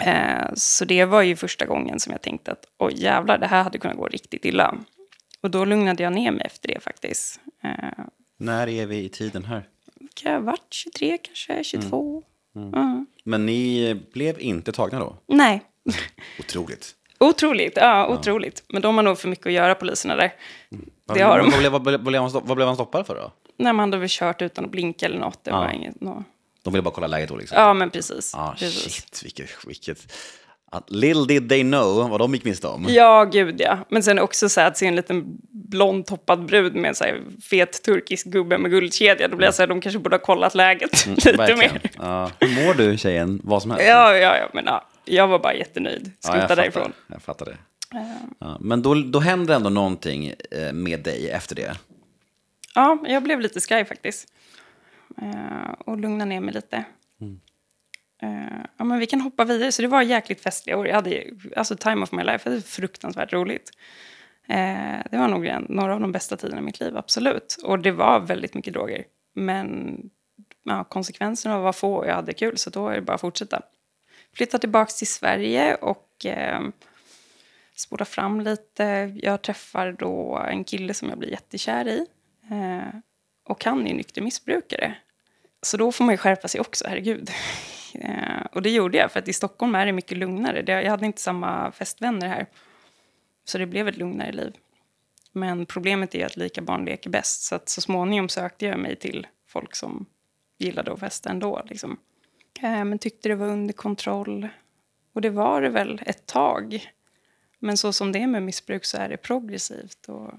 [0.00, 3.62] Eh, så det var ju första gången som jag tänkte att oj jävlar, det här
[3.62, 4.74] hade kunnat gå riktigt illa.
[5.42, 7.40] Och då lugnade jag ner mig efter det faktiskt.
[7.64, 8.04] Eh,
[8.36, 9.68] När är vi i tiden här?
[10.14, 12.22] Kan jag ha varit 23 kanske, 22.
[12.56, 12.68] Mm.
[12.68, 12.80] Mm.
[12.84, 13.06] Mm.
[13.24, 15.16] Men ni blev inte tagna då?
[15.26, 15.62] Nej.
[16.38, 16.94] Otroligt.
[17.18, 18.64] Otroligt, ja, otroligt.
[18.68, 20.32] Men de har nog för mycket att göra, poliserna där.
[21.14, 21.50] Det har de.
[21.50, 22.00] Vad blev, vad, blev,
[22.42, 23.32] vad blev han stoppad för då?
[23.56, 25.44] Nej, man hade väl kört utan att blinka eller något.
[25.44, 26.24] Det var inget, no.
[26.62, 27.58] De ville bara kolla läget då liksom?
[27.58, 28.34] Ja, men precis.
[28.34, 28.94] Ah, precis.
[28.94, 30.12] Shit, vilket, vilket
[30.88, 32.86] Little did they know vad de gick miste om.
[32.88, 33.78] Ja, gud ja.
[33.88, 37.04] Men sen också så här, att se en liten blond toppad brud med en så
[37.04, 39.28] här fet turkisk gubbe med guldkedja.
[39.28, 41.72] Då blir jag så här, de kanske borde ha kollat läget mm, lite verkligen.
[41.72, 41.90] mer.
[41.98, 42.30] Ja.
[42.40, 43.40] Hur mår du tjejen?
[43.44, 43.86] Vad som helst?
[43.86, 46.10] Ja, ja, ja men ja, jag var bara jättenöjd.
[46.20, 46.82] Skutta ja, jag därifrån.
[46.82, 47.56] Fattar, jag fattar det.
[48.38, 51.76] Ja, men då, då hände ändå någonting eh, med dig efter det?
[52.74, 54.28] Ja, jag blev lite skraj faktiskt.
[55.22, 56.84] Eh, och lugnade ner mig lite.
[58.22, 59.72] Uh, ja, men vi kan hoppa vidare.
[59.72, 60.86] Så det var jäkligt festliga år.
[60.86, 61.24] Jag hade
[61.56, 62.50] alltså time of my life.
[62.50, 63.70] Det var fruktansvärt roligt.
[64.50, 67.56] Uh, det var nog en, några av de bästa tiderna i mitt liv, absolut.
[67.64, 69.04] Och det var väldigt mycket droger.
[69.34, 69.96] Men
[70.64, 73.62] ja, konsekvenserna var få och jag hade kul, så då är det bara att fortsätta.
[74.36, 76.68] Flytta tillbaka till Sverige och uh,
[77.76, 79.12] spola fram lite.
[79.22, 82.06] Jag träffar då en kille som jag blir jättekär i.
[82.52, 83.00] Uh,
[83.44, 84.94] och han är nykter missbrukare.
[85.62, 87.30] Så då får man ju skärpa sig också, herregud.
[87.94, 90.62] Eh, och det gjorde jag, för att i Stockholm är det mycket lugnare.
[90.62, 92.46] Det, jag hade inte samma festvänner här.
[93.44, 94.52] Så det blev ett lugnare liv.
[95.32, 97.42] Men problemet är att lika barn leker bäst.
[97.42, 100.06] Så att så småningom sökte jag mig till folk som
[100.58, 101.62] gillade att festa ändå.
[101.66, 101.98] Liksom.
[102.62, 104.48] Eh, men tyckte det var under kontroll.
[105.12, 106.92] Och det var det väl ett tag.
[107.58, 110.08] Men så som det är med missbruk så är det progressivt.
[110.08, 110.32] Och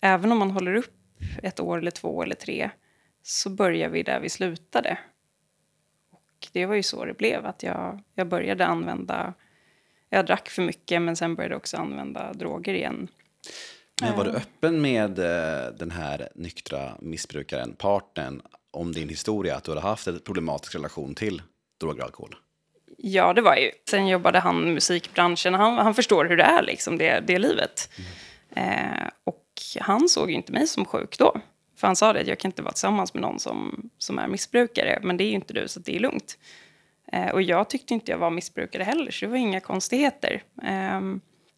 [0.00, 0.94] även om man håller upp
[1.42, 2.70] ett år eller två eller tre
[3.22, 4.98] så börjar vi där vi slutade
[6.52, 9.34] det var ju så det blev, att jag, jag började använda...
[10.10, 13.08] Jag drack för mycket, men sen började jag också använda droger igen.
[14.02, 19.64] Men var du öppen med eh, den här nyktra missbrukaren, partnern, om din historia, att
[19.64, 21.42] du hade haft en problematisk relation till
[21.80, 22.36] droger och alkohol?
[22.96, 23.70] Ja, det var ju.
[23.90, 25.54] Sen jobbade han i musikbranschen.
[25.54, 27.90] Han, han förstår hur det är, liksom, det, det livet.
[27.96, 28.68] Mm.
[28.68, 29.44] Eh, och
[29.80, 31.40] han såg ju inte mig som sjuk då.
[31.78, 34.28] För han sa det, att jag kan inte vara tillsammans med någon som, som är
[34.28, 36.38] missbrukare, men det är ju inte du, så det är lugnt.
[37.12, 40.42] Eh, och jag tyckte inte jag var missbrukare heller, så det var inga konstigheter.
[40.62, 41.00] Eh,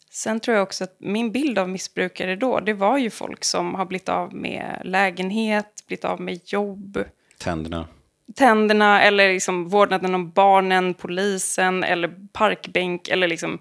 [0.09, 3.75] sen tror jag också att min bild av missbrukare då, det var ju folk som
[3.75, 7.03] har blivit av med lägenhet, blivit av med jobb.
[7.37, 7.87] Tänderna.
[8.35, 13.59] Tänderna, eller liksom vårdnaden om barnen, polisen, eller parkbänk, eller liksom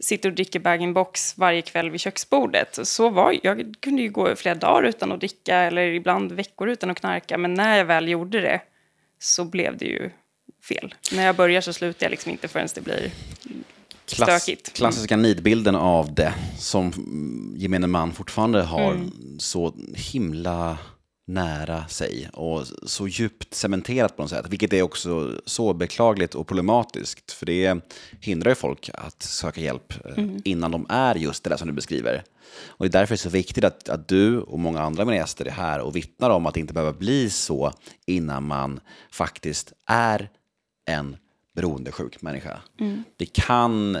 [0.00, 2.78] sitter och dricker bag-in-box varje kväll vid köksbordet.
[2.82, 6.90] Så var jag kunde ju gå flera dagar utan att dricka eller ibland veckor utan
[6.90, 7.38] att knarka.
[7.38, 8.60] Men när jag väl gjorde det
[9.18, 10.10] så blev det ju
[10.68, 10.94] fel.
[11.12, 13.10] När jag börjar så slutar jag liksom inte förrän det blir
[14.06, 14.72] Klass, stökigt.
[14.72, 16.92] Klassiska nidbilden av det som
[17.56, 19.38] gemene man fortfarande har mm.
[19.38, 20.78] så himla
[21.26, 26.46] nära sig och så djupt cementerat på något sätt, vilket är också så beklagligt och
[26.46, 27.80] problematiskt, för det
[28.20, 30.40] hindrar ju folk att söka hjälp mm.
[30.44, 32.22] innan de är just det där som du beskriver.
[32.66, 35.16] Och det är därför det är så viktigt att, att du och många andra mina
[35.16, 37.72] gäster är här och vittnar om att det inte behöver bli så
[38.06, 40.30] innan man faktiskt är
[40.84, 41.16] en
[41.54, 42.60] beroendesjuk människa.
[42.80, 43.04] Mm.
[43.16, 43.98] Det, kan,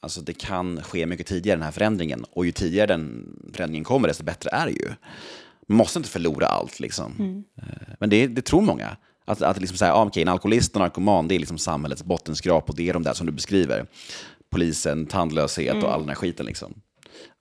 [0.00, 2.24] alltså det kan ske mycket tidigare, den här förändringen.
[2.30, 4.92] Och ju tidigare den förändringen kommer, desto bättre är det ju.
[5.66, 6.80] Man måste inte förlora allt.
[6.80, 7.12] Liksom.
[7.18, 7.44] Mm.
[7.58, 8.96] Eh, men det, det, tror många.
[9.24, 12.70] Att, att liksom säga, ah, okay, en alkoholist och narkoman det är liksom samhällets bottenskrap
[12.70, 13.86] och det är de där som du beskriver.
[14.50, 15.84] Polisen, tandlöshet mm.
[15.84, 16.46] och all den här skiten.
[16.46, 16.74] Liksom.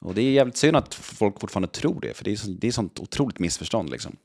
[0.02, 2.68] Och det är jävligt synd att folk fortfarande tror det, för det är, så, det
[2.68, 3.90] är sånt otroligt missförstånd.
[3.90, 4.16] Liksom.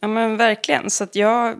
[0.00, 1.58] Ja men verkligen, så att jag,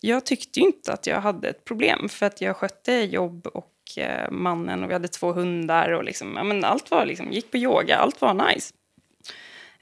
[0.00, 3.72] jag tyckte ju inte att jag hade ett problem, för att jag skötte jobb och
[3.96, 7.50] eh, mannen och vi hade två hundar och liksom, ja, men allt var liksom, gick
[7.50, 8.74] på yoga, allt var nice.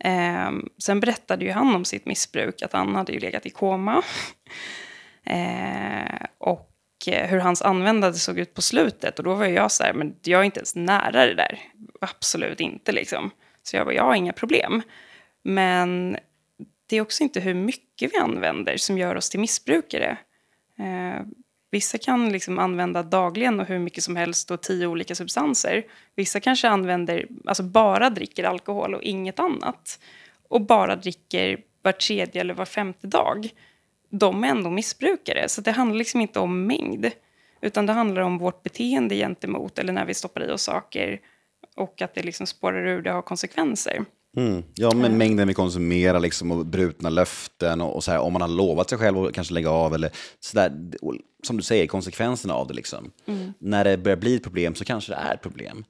[0.05, 4.03] Eh, sen berättade ju han om sitt missbruk, att han hade ju legat i koma.
[5.25, 6.69] Ehm, eh, och
[7.07, 9.19] hur hans användande såg ut på slutet.
[9.19, 11.59] Och då var jag så här, men jag är inte ens nära det där.
[12.01, 13.31] Absolut inte liksom.
[13.63, 14.83] Så jag bara, jag har inga problem.
[15.43, 16.17] Men
[16.87, 20.17] det är också inte hur mycket vi använder som gör oss till missbrukare.
[20.79, 21.27] Eh,
[21.73, 25.85] vissa kan liksom använda dagligen och hur mycket som helst och tio olika substanser.
[26.15, 29.99] Vissa kanske använder, alltså bara dricker alkohol och inget annat.
[30.49, 33.49] Och bara dricker var tredje eller var femte dag.
[34.11, 35.49] De är ändå missbrukare.
[35.49, 37.11] Så det handlar liksom inte om mängd.
[37.61, 41.21] Utan det handlar om vårt beteende gentemot, eller när vi stoppar i oss saker.
[41.77, 44.05] Och att det liksom spårar ur, det har konsekvenser.
[44.37, 44.63] Mm.
[44.75, 48.43] Ja, men mängden vi konsumerar liksom, och brutna löften och, och så här, om man
[48.43, 50.73] har lovat sig själv att kanske lägga av eller så där,
[51.43, 52.75] som du säger, konsekvenserna av det.
[52.75, 53.11] Liksom.
[53.27, 53.53] Mm.
[53.59, 55.85] När det börjar bli ett problem så kanske det är ett problem.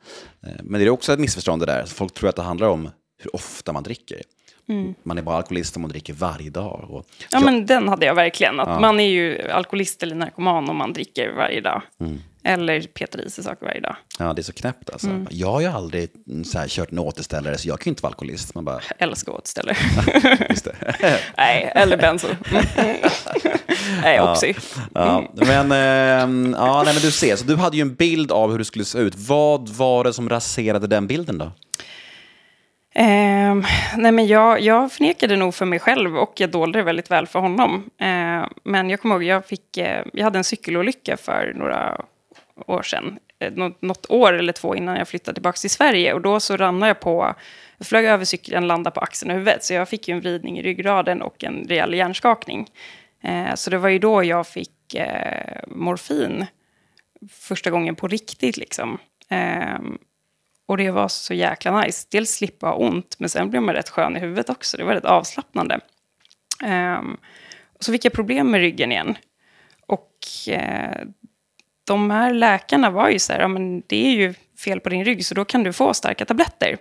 [0.47, 2.91] Eh, men det är också ett missförstånd det där, folk tror att det handlar om
[3.19, 4.23] hur ofta man dricker.
[4.69, 4.95] Mm.
[5.03, 6.87] Man är bara alkoholist om man dricker varje dag.
[6.91, 8.61] Och ja, men den hade jag verkligen.
[8.61, 8.81] Att ja.
[8.81, 11.83] Man är ju alkoholist eller narkoman om man dricker varje dag.
[12.01, 12.19] Mm.
[12.45, 13.97] Eller petar i sig saker varje dag.
[14.19, 15.07] Ja, det är så knäppt alltså.
[15.07, 15.27] Mm.
[15.31, 16.11] Jag har ju aldrig
[16.45, 18.55] så här, kört en återställare, så jag kan ju inte vara alkoholist.
[18.55, 18.81] Man bara...
[18.99, 19.77] Jag älskar återställare.
[21.37, 22.29] Nej, eller benzo.
[24.03, 24.55] nej, Oxy.
[24.95, 28.51] Ja, men, eh, ja, nej, men du ser, så du hade ju en bild av
[28.51, 29.15] hur det skulle se ut.
[29.17, 31.53] Vad var det som raserade den bilden då?
[32.95, 33.55] Eh,
[33.97, 37.27] nej men jag, jag förnekade nog för mig själv och jag dolde det väldigt väl
[37.27, 37.91] för honom.
[38.01, 42.01] Eh, men jag kommer ihåg, jag, fick, eh, jag hade en cykelolycka för några
[42.67, 43.19] år sedan.
[43.39, 46.13] Eh, något, år eller två innan jag flyttade tillbaka till Sverige.
[46.13, 47.35] Och då så ramlade jag på,
[47.79, 49.65] jag flög över cykeln, landade på axeln och huvudet.
[49.65, 52.71] Så jag fick ju en vridning i ryggraden och en rejäl hjärnskakning.
[53.23, 56.47] Eh, så det var ju då jag fick eh, morfin
[57.31, 58.57] första gången på riktigt.
[58.57, 58.99] Liksom.
[59.29, 59.99] Ehm,
[60.67, 62.09] och det var så jäkla nice.
[62.11, 64.77] Dels slippa ha ont, men sen blev man rätt skön i huvudet också.
[64.77, 65.81] Det var rätt avslappnande.
[66.65, 67.17] Um,
[67.73, 69.17] och så fick jag problem med ryggen igen.
[69.87, 70.17] Och
[70.49, 71.03] uh,
[71.85, 75.05] de här läkarna var ju så här, ja, men det är ju fel på din
[75.05, 76.77] rygg, så då kan du få starka tabletter.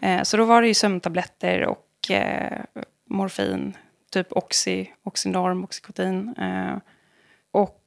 [0.00, 2.60] Eh, så då var det ju sömntabletter och eh,
[3.10, 3.76] morfin,
[4.12, 6.34] typ Oxy, Oxynorm, Oxycontin.
[6.38, 6.76] Eh.
[7.52, 7.82] och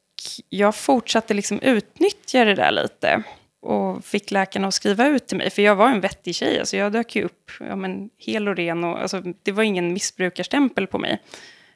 [0.49, 3.23] jag fortsatte liksom utnyttja det där lite
[3.61, 5.49] och fick läkarna att skriva ut till mig.
[5.49, 8.55] För jag var en vettig tjej, alltså jag dök ju upp ja, men, hel och
[8.55, 8.83] ren.
[8.83, 11.21] Och, alltså, det var ingen missbrukarstämpel på mig.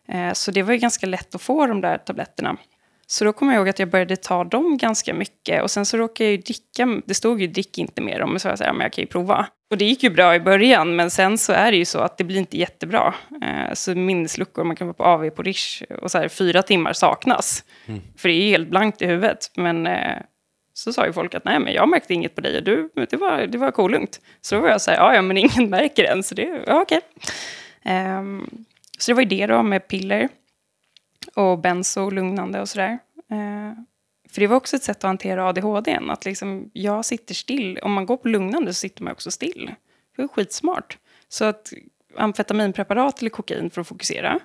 [0.08, 2.58] Eh, så det var ju ganska lätt att få de där tabletterna.
[3.13, 5.63] Så då kommer jag ihåg att jag började ta dem ganska mycket.
[5.63, 8.47] Och sen så råkade jag ju dricka, det stod ju drick inte mer om, så
[8.47, 9.47] jag sa, men jag kan ju prova.
[9.71, 12.17] Och det gick ju bra i början, men sen så är det ju så att
[12.17, 13.13] det blir inte jättebra.
[13.41, 16.93] Eh, så minnesluckor, man kan vara på AV på Rish och så här, fyra timmar
[16.93, 17.63] saknas.
[17.86, 18.02] Mm.
[18.17, 19.52] För det är ju helt blankt i huvudet.
[19.56, 20.17] Men eh,
[20.73, 23.17] så sa ju folk att nej, men jag märkte inget på dig och du, det
[23.17, 24.21] var, det var kolugnt.
[24.41, 26.82] Så då var jag så här, ja, ja men ingen märker än, så det, ja
[26.82, 27.02] okej.
[27.15, 27.93] Okay.
[27.93, 28.49] Ehm,
[28.97, 30.30] så det var ju det då med piller
[31.36, 32.99] och benzo, lugnande och sådär.
[33.31, 33.73] Uh,
[34.29, 37.79] för det var också ett sätt att hantera ADHD, att liksom jag sitter still.
[37.83, 39.71] Om man går på lugnande så sitter man också still.
[40.15, 40.97] Det är skitsmart.
[41.27, 41.73] Så att
[42.17, 44.39] amfetaminpreparat eller kokain för att fokusera.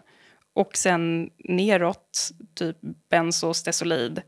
[0.55, 2.77] Och sen neråt, typ
[3.11, 4.23] benzo, stesolid,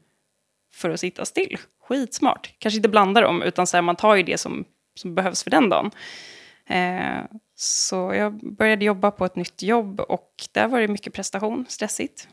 [0.72, 1.58] för att sitta still
[1.90, 2.54] skitsmart.
[2.58, 5.50] Kanske inte blanda dem, utan så här, man tar ju det som, som behövs för
[5.50, 5.90] den dagen.
[6.66, 11.66] Eh, så jag började jobba på ett nytt jobb och där var det mycket prestation,
[11.68, 12.28] stressigt.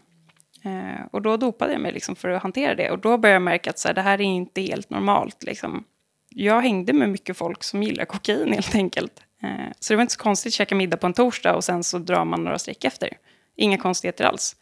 [0.63, 2.91] Eh, och då dopade jag mig liksom för att hantera det.
[2.91, 5.43] Och då började jag märka att så här, det här är inte helt normalt.
[5.43, 5.83] Liksom.
[6.29, 9.21] Jag hängde med mycket folk som gillar kokain helt enkelt.
[9.43, 11.83] Eh, så det var inte så konstigt att käka middag på en torsdag och sen
[11.83, 13.09] så drar man några streck efter.
[13.55, 14.55] Inga konstigheter alls.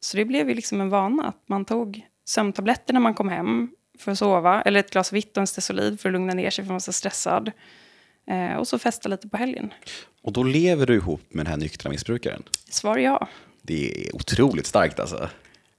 [0.00, 3.70] Så det blev ju liksom en vana att man tog sömntabletter när man kom hem
[3.98, 4.62] för att sova.
[4.62, 6.80] Eller ett glas vitt och en stesolid för att lugna ner sig för man var
[6.80, 7.52] så stressad.
[8.26, 9.72] Eh, och så festa lite på helgen.
[10.22, 12.42] Och då lever du ihop med den här nyktra missbrukaren?
[12.68, 13.28] Svar ja.
[13.62, 15.28] Det är otroligt starkt alltså.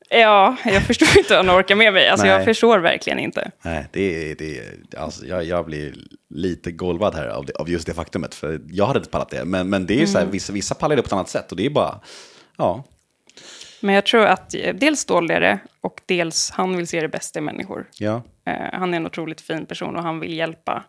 [0.10, 2.10] Ja, jag förstår inte hur han orkar med mig.
[2.10, 2.36] Alltså, Nej.
[2.36, 3.52] jag förstår verkligen inte.
[3.62, 4.62] Nej, det det
[4.98, 5.94] alltså, jag, jag blir
[6.30, 9.46] lite golvad här av, det, av just det faktumet, för jag hade inte pallat det.
[9.46, 11.52] Men, men det är ju så här, vissa, vissa pallar det på ett annat sätt
[11.52, 12.00] och det är bara,
[12.58, 12.84] ja.
[13.82, 17.08] Men jag tror att eh, dels dålig är det och dels han vill se det
[17.08, 17.86] bästa i människor.
[17.98, 18.22] ja.
[18.46, 20.84] Eh, han är en otroligt fin person och han vill hjälpa.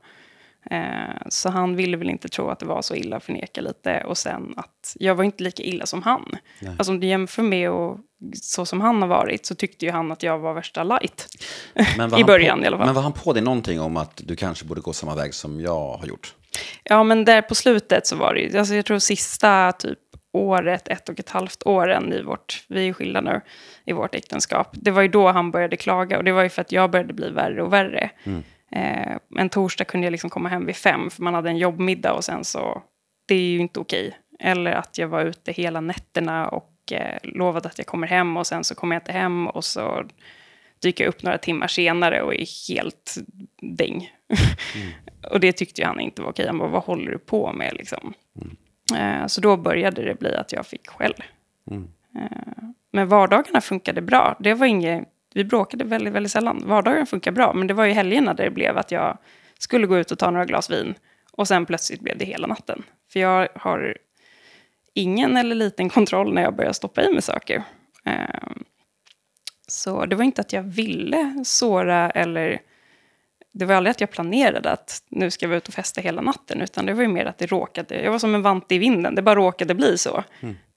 [0.71, 4.05] Eh, så han ville väl inte tro att det var så illa, förneka lite.
[4.07, 6.37] Och sen att jag var inte lika illa som han.
[6.79, 7.99] Alltså om du jämför med och
[8.35, 11.27] så som han har varit så tyckte ju han att jag var värsta light.
[11.99, 12.87] Var I början på, i alla fall.
[12.87, 15.61] Men var han på dig någonting om att du kanske borde gå samma väg som
[15.61, 16.35] jag har gjort?
[16.83, 19.99] Ja, men där på slutet så var det ju, alltså jag tror sista typ
[20.33, 23.41] året, ett och ett halvt åren i vårt, vi är skilda nu,
[23.87, 24.69] i vårt äktenskap.
[24.73, 27.13] Det var ju då han började klaga och det var ju för att jag började
[27.13, 28.11] bli värre och värre.
[28.75, 32.13] Eh, en torsdag kunde jag liksom komma hem vid fem för man hade en jobbmiddag
[32.13, 32.83] och sen så,
[33.27, 34.19] det är ju inte okej.
[34.41, 38.47] Eller att jag var ute hela nätterna och eh, lovade att jag kommer hem och
[38.47, 40.05] sen så kommer jag inte hem och så
[40.83, 43.15] dyker jag upp några timmar senare och är helt
[43.63, 44.13] däng.
[45.31, 46.47] och det tyckte han inte var okej.
[46.47, 48.15] Han bara, vad håller du på med liksom?
[48.97, 51.15] Eh, så då började det bli att jag fick skäll.
[52.17, 54.37] Eh, men vardagarna funkade bra.
[54.41, 56.63] Det var inget, vi bråkade väldigt, väldigt sällan.
[56.67, 59.19] Vardagarna funkar bra, men det var ju helgerna där det blev att jag
[59.59, 60.95] skulle gå ut och ta några glas vin.
[61.33, 62.83] Och sen plötsligt blev det hela natten.
[63.13, 63.97] För jag har
[64.95, 67.63] ingen eller liten kontroll när jag börjar stoppa i mig saker.
[68.05, 68.51] Eh,
[69.69, 72.61] så det var inte att jag ville såra eller...
[73.53, 76.61] Det var aldrig att jag planerade att nu ska vi ut och festa hela natten,
[76.61, 78.03] utan det var ju mer att det råkade...
[78.03, 80.25] Jag var som en vante i vinden, det bara råkade bli så.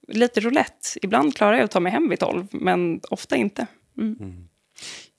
[0.08, 0.88] Lite roulette.
[1.02, 3.68] Ibland klarar jag att ta mig hem vid tolv, men ofta inte.
[3.98, 4.48] Mm.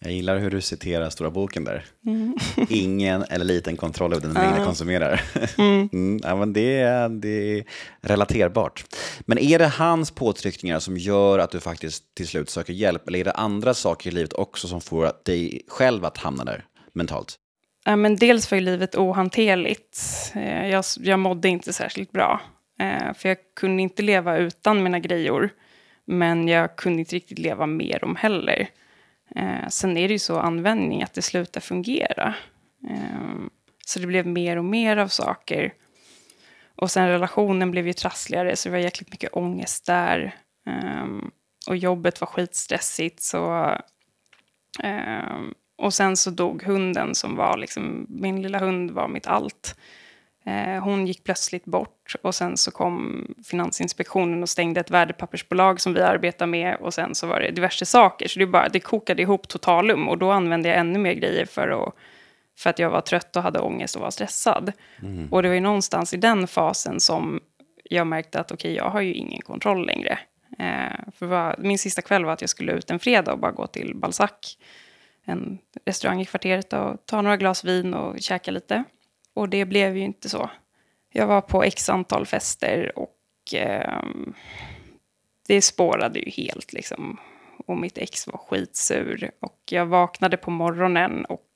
[0.01, 1.85] Jag gillar hur du citerar Stora boken där.
[2.69, 5.21] Ingen eller liten kontroll över den mängd jag konsumerar.
[5.59, 6.21] Mm.
[6.23, 7.65] ja, men det, är, det är
[8.01, 8.85] relaterbart.
[9.21, 13.09] Men är det hans påtryckningar som gör att du faktiskt till slut söker hjälp?
[13.09, 16.65] Eller är det andra saker i livet också som får dig själv att hamna där
[16.93, 17.37] mentalt?
[17.85, 20.01] Ja, men dels var ju livet ohanterligt.
[20.35, 22.41] Eh, Jag, jag mådde inte särskilt bra.
[22.81, 25.51] Eh, För jag kunde inte leva utan mina grejor.
[26.11, 28.69] Men jag kunde inte riktigt leva med dem heller.
[29.37, 32.35] Eh, Sen är det ju så användning att det slutar fungera.
[32.91, 33.49] Eh,
[33.87, 35.73] Så det blev mer och mer av saker.
[36.77, 40.35] Och sen relationen blev ju trassligare, så det var jäkligt mycket ångest där.
[40.67, 41.07] Eh,
[41.69, 43.73] och jobbet var skitstressigt, så...
[44.83, 49.77] Ehm, och sen så dog hunden som var liksom, min lilla hund var mitt allt.
[50.49, 55.95] Eh, hon gick plötsligt bort och sen så kom Finansinspektionen och stängde ett värdepappersbolag som
[55.95, 58.29] vi arbetar med och sen så var det diverse saker.
[58.29, 61.69] Så det, bara, det kokade ihop totalum och då använde jag ännu mer grejer för,
[61.69, 61.95] att,
[62.59, 64.73] för att jag var trött och hade ångest och var stressad.
[65.31, 67.41] Och det var ju någonstans i den fasen som
[67.85, 70.19] jag märkte att okej, jag har ju ingen kontroll längre.
[70.59, 73.53] Eh, för vad, min sista kväll var att jag skulle ut en fredag och bara
[73.53, 74.59] gå till Balzac,
[75.25, 78.85] en restaurang i kvarteret, och ta några glas vin och käka lite.
[79.39, 80.51] Och det blev ju inte så.
[81.13, 84.03] Jag var på x antal fester och eh,
[85.49, 87.21] det spårade ju helt liksom.
[87.67, 89.31] Och mitt ex var skitsur.
[89.41, 91.49] Och jag vaknade på morgonen och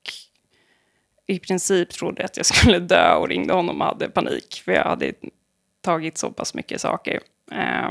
[1.27, 4.61] i princip trodde att jag skulle dö och ringde honom och hade panik.
[4.65, 5.13] För jag hade
[5.81, 7.19] tagit så pass mycket saker.
[7.51, 7.89] Eh,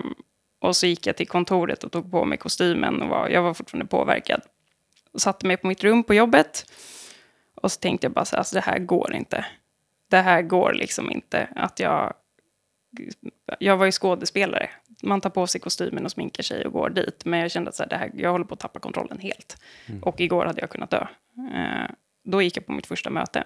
[0.60, 3.54] och så gick jag till kontoret och tog på mig kostymen och var, jag var
[3.54, 4.42] fortfarande påverkad.
[5.12, 6.66] Och satte mig på mitt rum på jobbet.
[7.54, 9.44] Och så tänkte jag bara så här, alltså det här går inte.
[10.12, 11.48] Det här går liksom inte.
[11.56, 12.14] Att jag,
[13.58, 14.70] jag var ju skådespelare.
[15.02, 17.24] Man tar på sig kostymen och sminkar sig och går dit.
[17.24, 19.56] Men jag kände att så här, det här, jag håller på att tappa kontrollen helt.
[20.02, 21.06] Och igår hade jag kunnat dö.
[21.54, 21.90] Eh,
[22.24, 23.44] då gick jag på mitt första möte.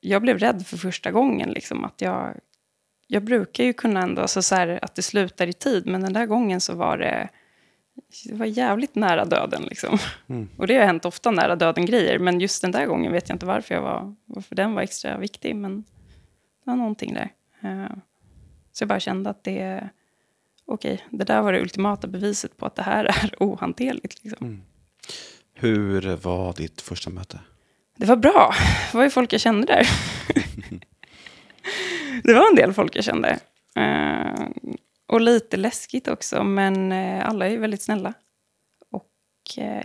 [0.00, 1.50] Jag blev rädd för första gången.
[1.50, 2.34] Liksom, att jag,
[3.06, 5.86] jag brukar ju kunna ändå, alltså så här, att det slutar i tid.
[5.86, 7.28] Men den där gången så var det,
[8.24, 9.62] det var jävligt nära döden.
[9.62, 9.98] Liksom.
[10.58, 12.18] Och det har hänt ofta nära döden-grejer.
[12.18, 15.18] Men just den där gången vet jag inte varför, jag var, varför den var extra
[15.18, 15.56] viktig.
[15.56, 15.84] Men
[16.66, 17.32] det var någonting där.
[17.60, 17.96] Eh,
[18.72, 19.88] Så jag bara kände att det...
[20.64, 24.24] Okej, det där var det ultimata beviset på att det här är ohanterligt.
[24.24, 24.62] Liksom.
[25.54, 27.40] Hur var ditt första möte?
[27.96, 28.54] Det var bra.
[28.92, 29.86] Det var ju folk jag kände där.
[32.24, 33.38] det var en del folk jag kände.
[33.76, 34.48] Eh,
[35.06, 38.14] och lite läskigt också, men eh, alla är ju väldigt snälla.
[38.90, 39.10] Och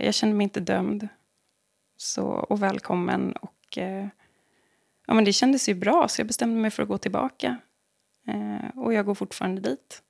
[0.00, 1.08] jag kände mig inte dömd.
[1.96, 3.32] Så, och välkommen.
[3.32, 3.78] Och
[5.06, 7.56] ja, men det kändes ju bra, så jag bestämde mig för att gå tillbaka.
[8.28, 10.02] Eh, och jag går fortfarande dit.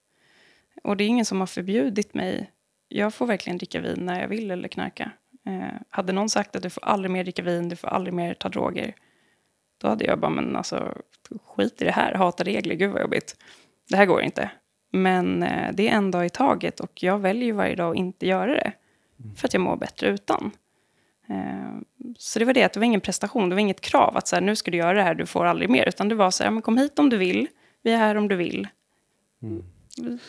[0.85, 2.51] Och det är ingen som har förbjudit mig.
[2.89, 5.11] Jag får verkligen dricka vin när jag vill eller knarka.
[5.47, 8.35] Eh, hade någon sagt att du får aldrig mer dricka vin, du får aldrig mer
[8.35, 8.95] ta droger,
[9.79, 10.95] då hade jag bara, men alltså
[11.45, 13.37] skit i det här, hata regler, gud vad jobbigt.
[13.89, 14.51] Det här går inte.
[14.93, 18.27] Men eh, det är en dag i taget och jag väljer varje dag att inte
[18.27, 18.73] göra det.
[19.37, 20.51] För att jag mår bättre utan.
[21.33, 21.83] Eh,
[22.19, 24.37] så det var det, att det var ingen prestation, det var inget krav att så
[24.37, 25.89] här, nu ska du göra det här, du får aldrig mer.
[25.89, 27.49] Utan det var så här, men kom hit om du vill,
[27.83, 28.69] vi är här om du vill.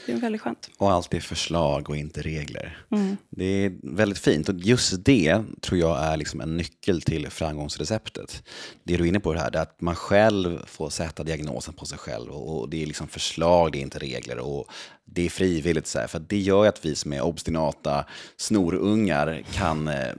[0.05, 0.69] Det är väldigt skönt.
[0.77, 2.77] Och alltid förslag och inte regler.
[3.29, 4.49] Det är väldigt fint.
[4.49, 8.43] Och just det tror jag är liksom en nyckel till framgångsreceptet.
[8.83, 11.73] Det du är inne på det här, det är att man själv får sätta diagnosen
[11.73, 12.31] på sig själv.
[12.31, 14.39] Och det är liksom förslag, det är inte regler.
[14.39, 14.67] Och
[15.05, 15.87] det är frivilligt.
[15.87, 18.05] Så här, för det gör ju att vi som är obstinata
[18.37, 20.13] snorungar kan eh,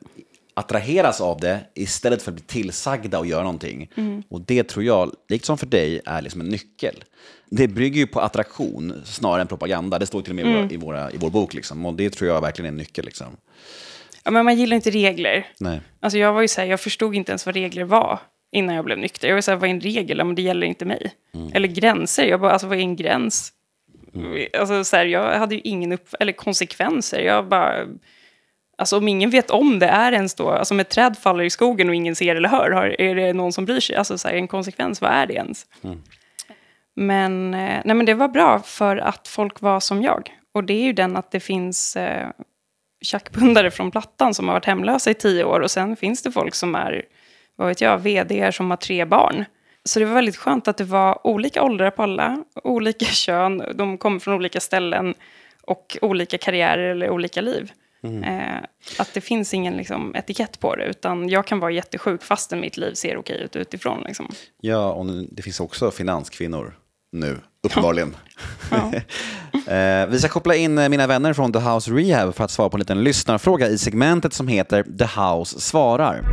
[0.55, 3.91] attraheras av det istället för att bli tillsagda och göra någonting.
[4.29, 7.05] Och det tror jag, liksom för dig, är liksom en nyckel.
[7.51, 9.99] Det bygger ju på attraktion snarare än propaganda.
[9.99, 11.55] Det står till och med i, våra, i, våra, i vår bok.
[11.55, 11.87] Liksom.
[11.87, 13.05] Och det tror jag verkligen är en nyckel.
[13.05, 13.27] Liksom.
[14.25, 15.47] Ja, men man gillar inte regler.
[15.61, 15.81] Nej.
[16.01, 18.19] Alltså jag var ju så här, jag förstod inte ens vad regler var
[18.53, 19.29] innan jag blev nykter.
[19.29, 20.19] Jag var så här, vad är en regel?
[20.19, 21.15] Ja, men det gäller inte mig.
[21.53, 22.27] Eller gränser.
[22.27, 23.53] Jag bara, alltså vad är en gräns?
[24.59, 26.09] Alltså så här, jag hade ju ingen upp...
[26.21, 27.21] Eller konsekvenser.
[27.21, 27.87] Jag bara...
[28.79, 30.51] Alltså om ingen vet om det, är ens då...
[30.51, 33.33] Alltså om ett träd faller i skogen och ingen ser eller hör, har, är det
[33.33, 33.97] någon som bryr sig?
[33.97, 35.67] Alltså så här, en konsekvens, vad är det ens?
[36.97, 40.31] Men, eh, nej, men det var bra för att folk var som jag.
[40.53, 42.29] Och det är ju den att det finns eh,
[43.03, 46.55] tjackpundare från Plattan som har varit hemlösa i tio år och sen finns det folk
[46.55, 47.03] som är,
[47.57, 49.45] vad vet jag, vd som har tre barn.
[49.85, 53.99] Så det var väldigt skönt att det var olika åldrar på alla, olika kön, de
[53.99, 55.15] kommer från olika ställen
[55.63, 57.73] och olika karriärer eller olika liv.
[58.05, 58.57] Eh,
[58.99, 62.77] att det finns ingen liksom, etikett på det, utan jag kan vara jättesjuk fastän mitt
[62.77, 64.03] liv ser okej ut utifrån.
[64.07, 64.29] Liksom.
[64.61, 66.75] Ja, och nu- det finns också finanskvinnor
[67.13, 68.17] nu, uppenbarligen.
[69.67, 72.69] Eh, vi ska koppla in eh, mina vänner från The House Rehab för att svara
[72.69, 76.25] på en liten lyssnarfråga i segmentet som heter The House svarar.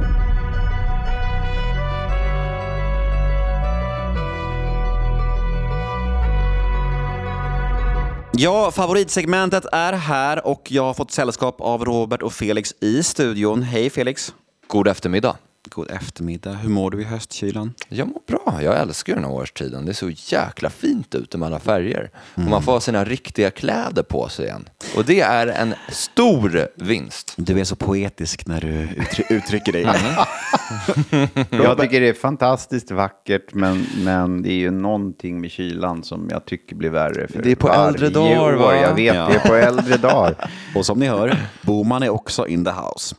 [8.34, 13.64] Ja, favoritsegmentet är här och jag har fått sällskap av Robert och Felix i studion.
[13.64, 14.34] Hej Felix!
[14.68, 15.38] God eftermiddag.
[15.70, 16.52] God eftermiddag.
[16.54, 17.74] Hur mår du i höstkylan?
[17.90, 18.60] Jag mår bra.
[18.64, 19.86] Jag älskar den här årstiden.
[19.86, 22.10] Det är så jäkla fint ute med alla färger.
[22.36, 24.70] Och man får ha sina riktiga kläder på sig igen.
[24.96, 27.34] Och det är en stor vinst.
[27.38, 29.82] Du är så poetisk när du uttry- uttrycker dig.
[31.50, 36.28] Jag tycker det är fantastiskt vackert, men, men det är ju någonting med kylan som
[36.32, 38.76] jag tycker blir värre för Det är på äldre dagar, va?
[38.76, 39.28] Jag vet, Ja.
[39.28, 40.52] det är på äldre dagar.
[40.76, 43.16] Och som ni hör, Boman är också in the house.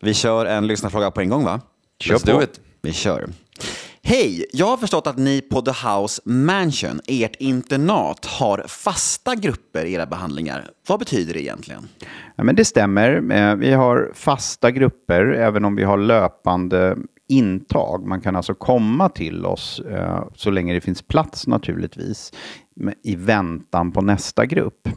[0.00, 1.60] Vi kör en lyssnarfråga på en gång va?
[2.00, 2.60] Kör Let's it.
[2.82, 3.28] Vi kör.
[4.02, 4.46] Hej!
[4.52, 9.92] Jag har förstått att ni på The House Mansion, ert internat, har fasta grupper i
[9.92, 10.70] era behandlingar.
[10.88, 11.88] Vad betyder det egentligen?
[12.36, 13.32] Ja, men det stämmer.
[13.32, 16.96] Eh, Vi har fasta grupper, även om vi har löpande
[17.28, 18.06] intag.
[18.06, 22.32] Man kan alltså komma till oss eh, så länge det finns plats naturligtvis,
[23.02, 24.88] i väntan på nästa grupp.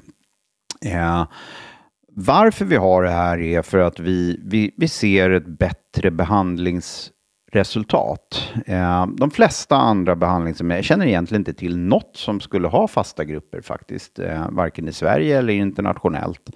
[2.16, 8.54] Varför vi har det här är för att vi, vi, vi ser ett bättre behandlingsresultat.
[8.66, 13.24] Eh, de flesta andra behandlingshem, jag känner egentligen inte till något som skulle ha fasta
[13.24, 16.50] grupper faktiskt, eh, varken i Sverige eller internationellt.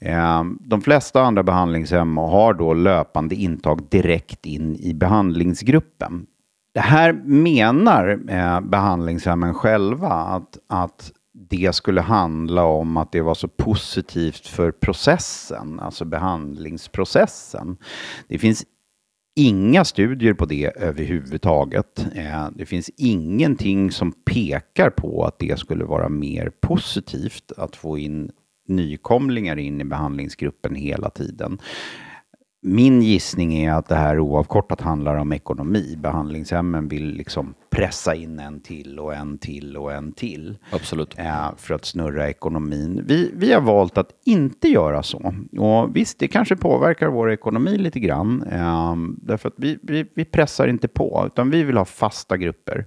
[0.00, 6.26] Eh, de flesta andra behandlingshem har då löpande intag direkt in i behandlingsgruppen.
[6.74, 11.12] Det här menar eh, behandlingshemmen själva att, att
[11.48, 17.76] det skulle handla om att det var så positivt för processen, alltså behandlingsprocessen.
[18.28, 18.64] Det finns
[19.36, 22.06] inga studier på det överhuvudtaget.
[22.14, 27.98] Eh, det finns ingenting som pekar på att det skulle vara mer positivt att få
[27.98, 28.30] in
[28.68, 31.58] nykomlingar in i behandlingsgruppen hela tiden.
[32.62, 35.96] Min gissning är att det här oavkortat handlar om ekonomi.
[35.98, 41.18] Behandlingshemmen vill liksom pressa in en till och en till och en till Absolut.
[41.18, 43.04] eh, för att snurra ekonomin.
[43.06, 45.34] Vi, vi har valt att inte göra så.
[45.58, 48.42] Och visst, det kanske påverkar vår ekonomi lite grann.
[48.42, 52.86] Eh, därför att vi, vi, vi pressar inte på, utan vi vill ha fasta grupper.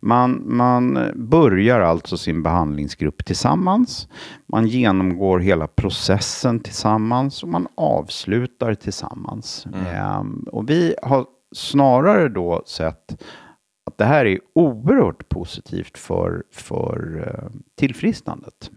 [0.00, 4.08] Man, man börjar alltså sin behandlingsgrupp tillsammans.
[4.46, 9.66] Man genomgår hela processen tillsammans och man avslutar tillsammans.
[9.66, 13.22] Eh, och vi har snarare då sett
[13.86, 18.70] att det här är oerhört positivt för, för eh, tillfrisknandet.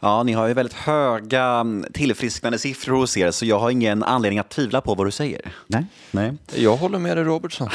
[0.00, 4.02] Ja, ni har ju väldigt höga mm, tillfrisknande siffror hos er, så jag har ingen
[4.02, 5.40] anledning att tvivla på vad du säger.
[5.66, 5.86] Nej.
[6.10, 6.34] Nej.
[6.54, 7.68] Jag håller med dig Robertson.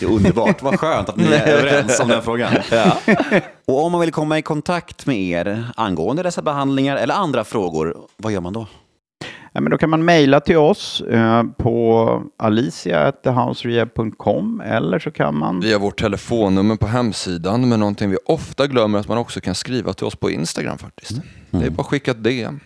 [0.00, 2.52] Det är underbart, vad skönt att ni är överens om den frågan.
[3.64, 7.96] Och om man vill komma i kontakt med er angående dessa behandlingar eller andra frågor,
[8.16, 8.66] vad gör man då?
[9.52, 15.60] Ja, men då kan man mejla till oss eh, på alicia.thehouserehab.com eller så kan man...
[15.60, 19.54] Vi har vårt telefonnummer på hemsidan, men någonting vi ofta glömmer att man också kan
[19.54, 21.20] skriva till oss på Instagram faktiskt.
[21.50, 22.60] Det är bara att skicka ett DM.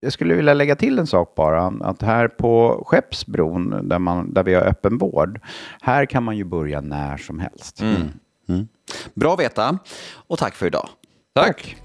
[0.00, 1.72] Jag skulle vilja lägga till en sak bara.
[1.80, 5.40] Att här på Skeppsbron, där, man, där vi har öppen vård,
[5.82, 7.80] här kan man ju börja när som helst.
[7.80, 8.08] Mm.
[9.14, 9.78] Bra att veta.
[10.26, 10.88] Och tack för idag.
[11.34, 11.76] Tack!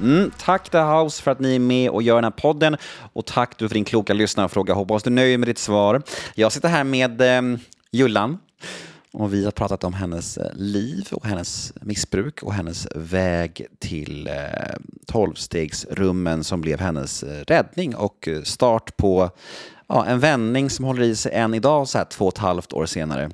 [0.00, 2.76] Mm, tack The House för att ni är med och gör den här podden.
[3.12, 4.74] Och tack du för din kloka lyssnarfråga.
[4.74, 6.02] Hoppas du är nöjd med ditt svar.
[6.34, 7.58] Jag sitter här med eh,
[7.90, 8.38] Jullan.
[9.12, 14.26] Och vi har pratat om hennes eh, liv och hennes missbruk och hennes väg till
[14.26, 14.34] eh,
[15.06, 19.30] tolvstegsrummen som blev hennes eh, räddning och eh, start på
[19.86, 22.72] ja, en vändning som håller i sig än idag, så här två och ett halvt
[22.72, 23.30] år senare.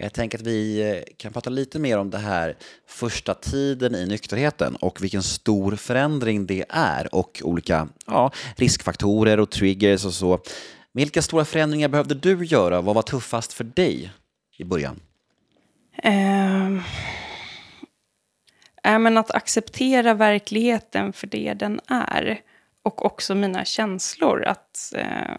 [0.00, 4.06] Jag tänker att vi eh, kan prata lite mer om det här första tiden i
[4.06, 10.40] nykterheten och vilken stor förändring det är och olika ja, riskfaktorer och triggers och så.
[10.92, 12.80] Vilka stora förändringar behövde du göra?
[12.80, 14.12] Vad var tuffast för dig
[14.58, 15.00] i början?
[16.02, 16.82] Ehm,
[18.84, 22.40] äh, men att acceptera verkligheten för det den är.
[22.82, 24.44] Och också mina känslor.
[24.44, 25.34] Att, eh,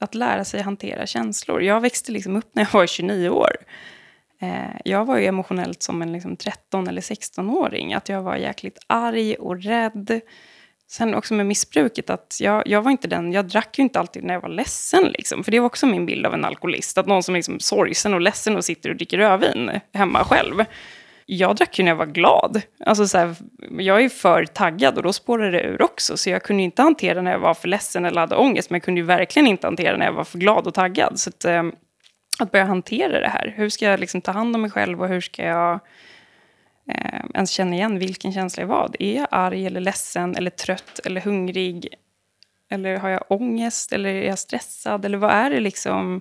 [0.00, 1.62] att lära sig hantera känslor.
[1.62, 3.56] Jag växte liksom upp när jag var 29 år.
[4.40, 7.94] Eh, jag var ju emotionellt som en liksom 13 eller 16-åring.
[7.94, 10.20] Att jag var jäkligt arg och rädd.
[10.90, 14.24] Sen också med missbruket, att jag, jag var inte den, jag drack ju inte alltid
[14.24, 15.04] när jag var ledsen.
[15.04, 15.44] Liksom.
[15.44, 16.98] För det var också min bild av en alkoholist.
[16.98, 20.64] Att någon som är liksom sorgsen och ledsen och sitter och dricker rödvin hemma själv.
[21.26, 22.62] Jag drack ju när jag var glad.
[22.86, 23.34] Alltså så här,
[23.78, 26.16] jag är för taggad och då spårar det ur också.
[26.16, 28.70] Så jag kunde inte hantera när jag var för ledsen eller hade ångest.
[28.70, 31.20] Men jag kunde ju verkligen inte hantera när jag var för glad och taggad.
[31.20, 31.62] Så att, eh,
[32.38, 33.54] att börja hantera det här.
[33.56, 35.80] Hur ska jag liksom ta hand om mig själv och hur ska jag
[36.88, 38.90] eh, ens känna igen vilken känsla jag var.
[38.98, 41.88] Är jag arg eller ledsen eller trött eller hungrig?
[42.70, 45.04] Eller har jag ångest eller är jag stressad?
[45.04, 46.20] Eller vad är det liksom?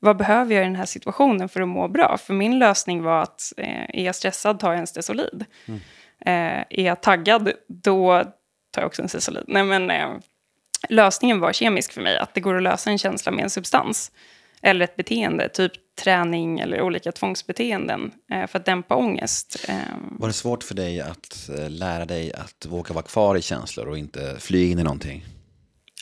[0.00, 2.18] Vad behöver jag i den här situationen för att må bra?
[2.18, 5.44] För min lösning var att eh, är jag stressad tar jag en Stesolid.
[5.66, 5.80] Mm.
[6.20, 8.24] Eh, är jag taggad, då
[8.70, 9.44] tar jag också en Stesolid.
[9.48, 10.08] Nej, men, eh,
[10.88, 14.12] lösningen var kemisk för mig, att det går att lösa en känsla med en substans.
[14.62, 19.66] Eller ett beteende, typ träning eller olika tvångsbeteenden eh, för att dämpa ångest.
[19.68, 19.74] Eh,
[20.10, 23.88] Var det svårt för dig att eh, lära dig att våga vara kvar i känslor
[23.88, 25.24] och inte fly in i någonting?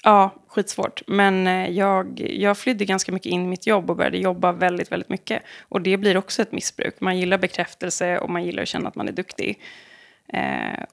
[0.04, 1.02] Ja, skitsvårt.
[1.06, 5.08] Men jag, jag flydde ganska mycket in i mitt jobb och började jobba väldigt, väldigt
[5.08, 5.42] mycket.
[5.60, 7.00] Och det blir också ett missbruk.
[7.00, 9.60] Man gillar bekräftelse och man gillar att känna att man är duktig.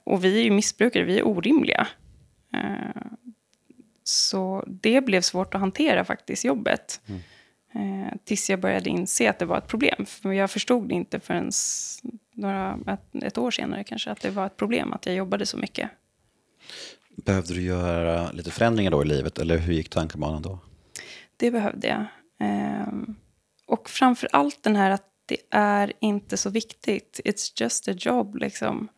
[0.04, 1.86] Och vi är ju missbrukare, vi är orimliga.
[4.04, 7.00] Så det blev svårt att hantera faktiskt, jobbet.
[7.74, 10.06] Eh, tills jag började inse att det var ett problem.
[10.06, 11.50] För jag förstod det inte förrän
[12.34, 15.56] några, ett, ett år senare kanske, att det var ett problem att jag jobbade så
[15.56, 15.90] mycket.
[17.16, 20.58] Behövde du göra lite förändringar då i livet eller hur gick tankebanan då?
[21.36, 22.06] Det behövde jag.
[22.38, 23.14] Ehm,
[23.66, 27.20] och framför allt den här att det är inte så viktigt.
[27.24, 28.36] It's just a job.
[28.36, 28.88] Liksom.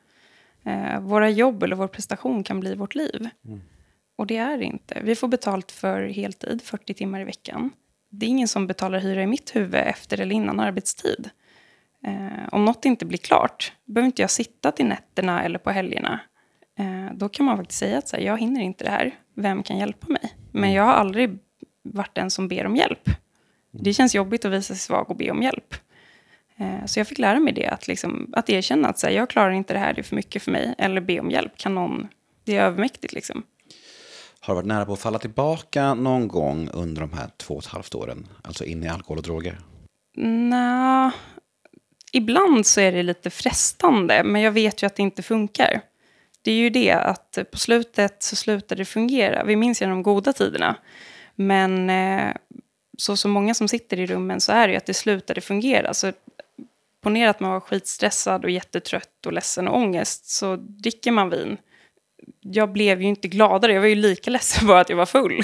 [0.64, 3.29] Eh, våra jobb eller vår prestation kan bli vårt liv.
[4.16, 5.01] Och det är det inte.
[5.05, 7.70] Vi får betalt för heltid, 40 timmar i veckan.
[8.19, 11.31] Det är ingen som betalar hyra i mitt huvud efter eller innan arbetstid.
[12.07, 16.21] Eh, om något inte blir klart, behöver inte jag sitta till nätterna eller på helgerna.
[16.79, 19.14] Eh, då kan man faktiskt säga att så här, jag hinner inte det här.
[19.35, 20.37] Vem kan hjälpa mig?
[20.53, 21.39] Men jag har aldrig
[21.83, 23.11] varit den som ber om hjälp.
[23.71, 25.75] Det känns jobbigt att visa sig svag och be om hjälp.
[26.57, 29.31] Eh, så jag fick lära mig det, att, liksom, att erkänna att så här, jag
[29.31, 30.75] klarar inte det här, det är för mycket för mig.
[30.79, 32.09] Eller be om hjälp, kan någon...
[32.45, 33.43] Det är övermäktigt liksom.
[34.47, 37.63] Har du varit nära på att falla tillbaka någon gång under de här två och
[37.63, 38.29] ett halvt åren?
[38.43, 39.59] Alltså in i alkohol och droger?
[40.17, 41.13] Nja,
[42.13, 45.81] ibland så är det lite frestande, men jag vet ju att det inte funkar.
[46.43, 49.45] Det är ju det att på slutet så slutar det fungera.
[49.45, 50.77] Vi minns ju de goda tiderna.
[51.35, 52.35] Men eh,
[52.99, 55.95] så som många som sitter i rummen så är det ju att det slutade fungera.
[55.95, 56.13] Så
[57.01, 61.57] ponera att man var skitstressad och jättetrött och ledsen och ångest, så dricker man vin.
[62.53, 65.43] Jag blev ju inte gladare, jag var ju lika ledsen bara att jag var full.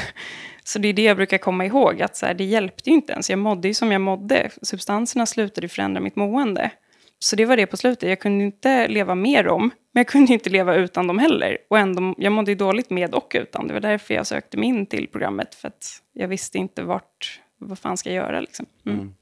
[0.65, 3.13] Så det är det jag brukar komma ihåg, att så här, det hjälpte ju inte
[3.13, 3.31] ens.
[3.31, 4.51] Jag mådde ju som jag mådde.
[4.63, 6.71] Substanserna slutade förändra mitt mående.
[7.19, 8.09] Så det var det på slutet.
[8.09, 11.59] Jag kunde inte leva med dem, men jag kunde inte leva utan dem heller.
[11.71, 13.67] Och ändå, jag mådde ju dåligt med och utan.
[13.67, 17.41] Det var därför jag sökte mig in till programmet, för att jag visste inte vart,
[17.59, 18.67] vad fan ska jag göra liksom.
[18.87, 18.99] Mm.
[18.99, 19.15] mm.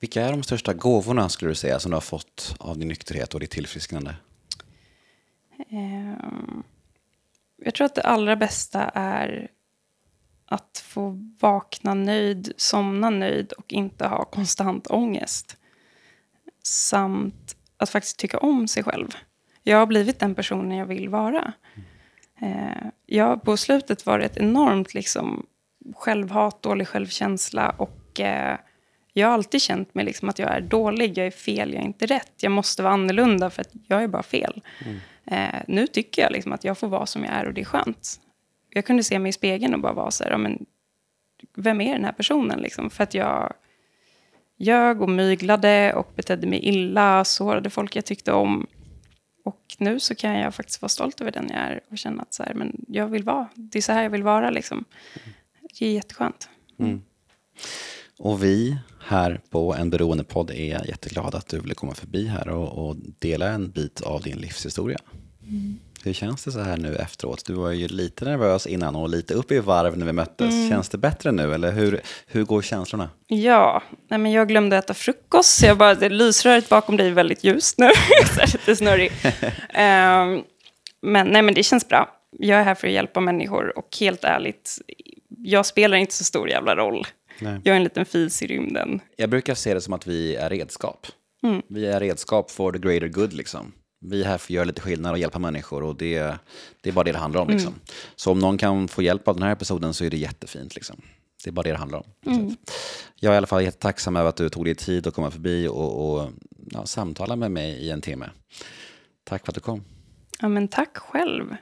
[0.00, 3.34] Vilka är de största gåvorna skulle du säga som du har fått av din nykterhet
[3.34, 4.14] och ditt tillfrisknande?
[5.68, 6.62] Ehm,
[7.56, 9.48] jag tror att det allra bästa är
[10.46, 15.56] att få vakna nöjd, somna nöjd och inte ha konstant ångest.
[16.62, 19.08] Samt att faktiskt tycka om sig själv.
[19.62, 21.52] jag har blivit den personen jag vill vara.
[22.40, 25.46] Eh, jag, på slutet var det ett enormt liksom,
[25.94, 28.58] självhat, dålig självkänsla och eh,
[29.16, 31.86] jag har alltid känt mig liksom att jag är dålig, jag är fel, jag är
[31.86, 32.32] inte rätt.
[32.40, 34.62] Jag måste vara annorlunda för att jag är bara fel.
[34.84, 34.98] Mm.
[35.26, 37.64] Eh, nu tycker jag liksom att jag får vara som jag är och det är
[37.64, 38.20] skönt.
[38.70, 40.66] Jag kunde se mig i spegeln och bara vara så här, men,
[41.54, 42.60] vem är den här personen?
[42.60, 42.90] Liksom?
[42.90, 43.52] För att jag
[44.56, 48.66] ljög och myglade och betedde mig illa, sårade folk jag tyckte om.
[49.44, 52.34] Och nu så kan jag faktiskt vara stolt över den jag är och känna att
[52.34, 54.50] så här, men jag vill vara, det är så här jag vill vara.
[54.50, 54.84] Liksom.
[55.78, 56.48] Det är jätteskönt.
[56.78, 57.02] Mm.
[58.18, 62.88] Och vi här på En beroendepodd är jätteglada att du ville komma förbi här och,
[62.88, 64.98] och dela en bit av din livshistoria.
[65.42, 65.78] Mm.
[66.04, 67.44] Hur känns det så här nu efteråt?
[67.46, 70.54] Du var ju lite nervös innan och lite upp i varv när vi möttes.
[70.54, 70.70] Mm.
[70.70, 73.10] Känns det bättre nu eller hur, hur går känslorna?
[73.26, 77.44] Ja, nej men jag glömde äta frukost jag bara, det lysröret bakom dig är väldigt
[77.44, 77.90] ljust nu.
[78.34, 79.12] så lite snurrig.
[79.12, 80.44] um,
[81.12, 82.10] men nej men det känns bra.
[82.38, 84.78] Jag är här för att hjälpa människor och helt ärligt,
[85.28, 87.06] jag spelar inte så stor jävla roll.
[87.40, 87.60] Nej.
[87.64, 89.00] Jag är en liten fis i rymden.
[89.16, 91.06] Jag brukar se det som att vi är redskap.
[91.42, 91.62] Mm.
[91.68, 93.72] Vi är redskap for the greater good liksom.
[94.06, 96.18] Vi är här för att göra lite skillnad och hjälpa människor och det,
[96.80, 97.48] det är bara det det handlar om.
[97.48, 97.72] Liksom.
[97.72, 97.80] Mm.
[98.16, 100.74] Så om någon kan få hjälp av den här episoden så är det jättefint.
[100.74, 100.96] Liksom.
[101.44, 102.04] Det är bara det det handlar om.
[102.26, 102.56] Mm.
[103.20, 105.68] Jag är i alla fall jättetacksam över att du tog dig tid att komma förbi
[105.68, 106.30] och, och
[106.70, 108.30] ja, samtala med mig i en timme.
[109.24, 109.84] Tack för att du kom.
[110.40, 111.56] Ja, men tack själv.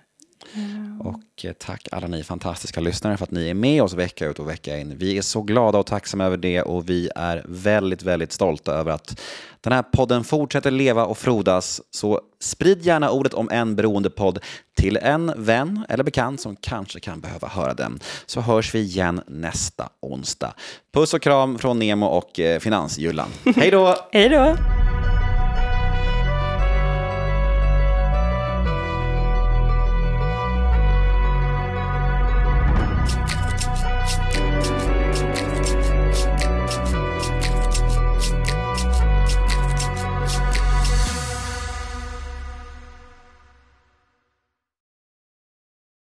[1.01, 4.39] Och eh, tack alla ni fantastiska lyssnare för att ni är med oss vecka ut
[4.39, 4.99] och vecka in.
[4.99, 8.93] Vi är så glada och tacksamma över det och vi är väldigt, väldigt stolta över
[8.93, 9.21] att
[9.61, 11.81] den här podden fortsätter leva och frodas.
[11.91, 14.39] Så sprid gärna ordet om en beroendepodd
[14.77, 18.01] till en vän eller bekant som kanske kan behöva höra den.
[18.27, 20.55] Så hörs vi igen nästa onsdag.
[20.95, 23.29] Puss och kram från Nemo och eh, Finansjyllan.
[23.57, 23.97] Hej då!
[24.13, 24.57] Hej då!